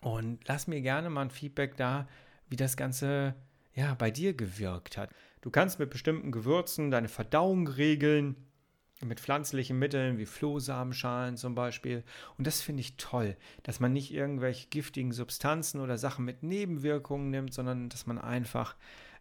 und 0.00 0.40
lass 0.48 0.66
mir 0.66 0.80
gerne 0.80 1.10
mal 1.10 1.26
ein 1.26 1.30
Feedback 1.30 1.76
da, 1.76 2.08
wie 2.48 2.56
das 2.56 2.78
Ganze 2.78 3.34
ja 3.74 3.92
bei 3.94 4.10
dir 4.10 4.32
gewirkt 4.32 4.96
hat. 4.96 5.10
Du 5.42 5.50
kannst 5.50 5.78
mit 5.78 5.90
bestimmten 5.90 6.32
Gewürzen 6.32 6.90
deine 6.90 7.08
Verdauung 7.08 7.68
regeln 7.68 8.36
mit 9.04 9.20
pflanzlichen 9.20 9.78
Mitteln 9.78 10.18
wie 10.18 10.26
Flohsamenschalen 10.26 11.36
zum 11.36 11.54
Beispiel. 11.54 12.02
Und 12.38 12.46
das 12.46 12.62
finde 12.62 12.80
ich 12.80 12.96
toll, 12.96 13.36
dass 13.62 13.80
man 13.80 13.92
nicht 13.92 14.12
irgendwelche 14.12 14.68
giftigen 14.68 15.12
Substanzen 15.12 15.80
oder 15.80 15.98
Sachen 15.98 16.24
mit 16.24 16.42
Nebenwirkungen 16.42 17.30
nimmt, 17.30 17.52
sondern 17.52 17.88
dass 17.88 18.06
man 18.06 18.18
einfach 18.18 18.74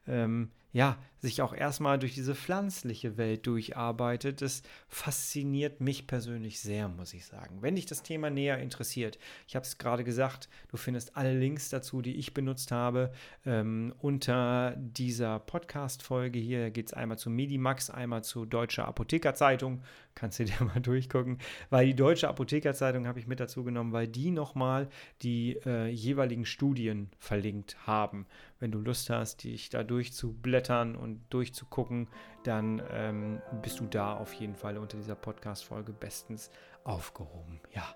ähm, 0.08 0.52
ja, 0.72 0.98
sich 1.26 1.42
auch 1.42 1.54
erstmal 1.54 1.98
durch 1.98 2.14
diese 2.14 2.36
pflanzliche 2.36 3.18
Welt 3.18 3.48
durcharbeitet. 3.48 4.42
Das 4.42 4.62
fasziniert 4.88 5.82
mich 5.82 6.08
persönlich 6.08 6.60
sehr, 6.60 6.88
muss 6.88 7.14
ich 7.14 7.26
sagen. 7.26 7.62
Wenn 7.62 7.76
dich 7.76 7.88
das 7.88 8.04
Thema 8.04 8.30
näher 8.30 8.60
interessiert, 8.60 9.18
ich 9.48 9.56
habe 9.56 9.66
es 9.66 9.78
gerade 9.78 10.04
gesagt, 10.04 10.48
du 10.70 10.78
findest 10.78 11.18
alle 11.18 11.38
Links 11.38 11.70
dazu, 11.70 12.02
die 12.02 12.16
ich 12.16 12.34
benutzt 12.34 12.72
habe, 12.72 13.12
ähm, 13.46 13.94
unter 14.00 14.76
dieser 14.78 15.40
Podcast-Folge 15.40 16.40
hier. 16.40 16.70
Geht 16.70 16.88
es 16.88 16.94
einmal 16.94 17.18
zu 17.18 17.30
Medimax, 17.30 17.90
einmal 17.90 18.24
zu 18.24 18.46
Deutscher 18.46 18.88
Apothekerzeitung. 18.88 19.82
Kannst 20.14 20.40
du 20.40 20.46
dir 20.46 20.64
mal 20.64 20.80
durchgucken. 20.80 21.40
Weil 21.70 21.88
die 21.88 21.96
Deutsche 21.96 22.30
Apothekerzeitung 22.30 23.08
habe 23.08 23.20
ich 23.20 23.28
mit 23.28 23.40
dazu 23.40 23.64
genommen, 23.64 23.92
weil 23.94 24.08
die 24.08 24.30
nochmal 24.30 24.90
die 25.24 25.58
äh, 25.66 25.88
jeweiligen 25.88 26.46
Studien 26.46 27.10
verlinkt 27.18 27.88
haben. 27.88 28.28
Wenn 28.60 28.72
du 28.72 28.80
Lust 28.80 29.10
hast, 29.10 29.44
dich 29.44 29.70
da 29.70 29.84
durchzublättern 29.84 30.96
und 30.96 31.15
durchzugucken, 31.30 32.08
dann 32.44 32.82
ähm, 32.92 33.42
bist 33.62 33.80
du 33.80 33.86
da 33.86 34.16
auf 34.16 34.34
jeden 34.34 34.56
Fall 34.56 34.78
unter 34.78 34.98
dieser 34.98 35.16
Podcast-Folge 35.16 35.94
bestens 35.94 36.50
aufgehoben. 36.84 37.60
Ja. 37.74 37.96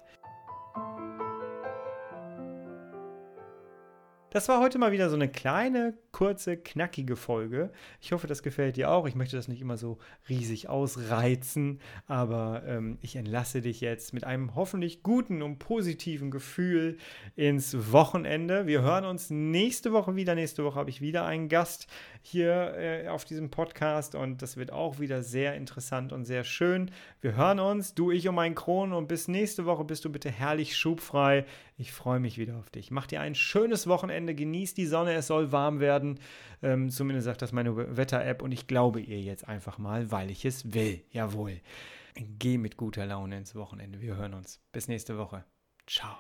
Das 4.32 4.48
war 4.48 4.60
heute 4.60 4.78
mal 4.78 4.92
wieder 4.92 5.10
so 5.10 5.16
eine 5.16 5.28
kleine, 5.28 5.98
kurze, 6.12 6.56
knackige 6.56 7.16
Folge. 7.16 7.72
Ich 8.00 8.12
hoffe, 8.12 8.28
das 8.28 8.44
gefällt 8.44 8.78
dir 8.78 8.92
auch. 8.92 9.08
Ich 9.08 9.16
möchte 9.16 9.36
das 9.36 9.48
nicht 9.48 9.60
immer 9.60 9.76
so 9.76 9.98
riesig 10.30 10.70
ausreizen, 10.70 11.82
aber 12.06 12.62
ähm, 12.68 13.00
ich 13.02 13.16
entlasse 13.16 13.62
dich 13.62 13.82
jetzt 13.82 14.14
mit 14.14 14.26
einem 14.26 14.54
hoffentlich 14.54 15.02
guten 15.02 15.42
und 15.42 15.58
positiven 15.58 16.30
Gefühl 16.30 16.98
ins 17.36 17.92
Wochenende. 17.92 18.68
Wir 18.68 18.84
hören 18.84 19.06
uns 19.06 19.32
nächste 19.32 19.94
Woche 19.94 20.16
wieder. 20.16 20.36
Nächste 20.36 20.64
Woche 20.64 20.78
habe 20.78 20.92
ich 20.92 21.02
wieder 21.02 21.26
einen 21.26 21.50
Gast 21.50 21.88
hier 22.22 22.74
äh, 22.78 23.08
auf 23.08 23.26
diesem 23.26 23.50
Podcast 23.50 24.16
und 24.16 24.42
das 24.42 24.58
wird 24.58 24.72
auch 24.72 25.00
wieder 25.00 25.24
sehr 25.24 25.56
interessant 25.56 26.12
und 26.14 26.26
sehr 26.26 26.44
schön. 26.44 26.92
Wir 27.22 27.36
hören 27.36 27.60
uns, 27.60 27.94
du, 27.94 28.12
ich 28.12 28.28
und 28.28 28.36
mein 28.36 28.56
Kron 28.56 28.94
und 28.94 29.08
bis 29.08 29.28
nächste 29.28 29.66
Woche 29.66 29.84
bist 29.84 30.06
du 30.06 30.12
bitte 30.12 30.30
herrlich 30.30 30.78
schubfrei. 30.78 31.46
Ich 31.78 31.92
freue 31.92 32.20
mich 32.20 32.38
wieder 32.38 32.58
auf 32.58 32.70
dich. 32.70 32.92
Mach 32.92 33.08
dir 33.08 33.22
ein 33.22 33.36
schönes 33.36 33.88
Wochenende, 33.88 34.36
genieß 34.36 34.74
die 34.74 34.86
Sonne, 34.86 35.14
es 35.14 35.28
soll 35.28 35.52
warm 35.52 35.80
werden. 35.80 36.20
Ähm, 36.62 36.90
zumindest 36.90 37.26
sagt 37.26 37.42
das 37.42 37.52
meine 37.52 37.98
Wetter-App 37.98 38.42
und 38.42 38.52
ich 38.52 38.68
glaube 38.68 39.00
ihr 39.00 39.22
jetzt 39.22 39.48
einfach 39.48 39.78
mal, 39.78 40.12
weil 40.12 40.30
ich 40.30 40.46
es 40.46 40.74
will. 40.74 41.02
Jawohl. 41.12 41.62
Geh 42.16 42.58
mit 42.58 42.76
guter 42.76 43.06
Laune 43.06 43.38
ins 43.38 43.56
Wochenende. 43.56 44.02
Wir 44.02 44.18
hören 44.18 44.34
uns. 44.34 44.60
Bis 44.72 44.88
nächste 44.88 45.18
Woche. 45.18 45.46
Ciao. 45.88 46.18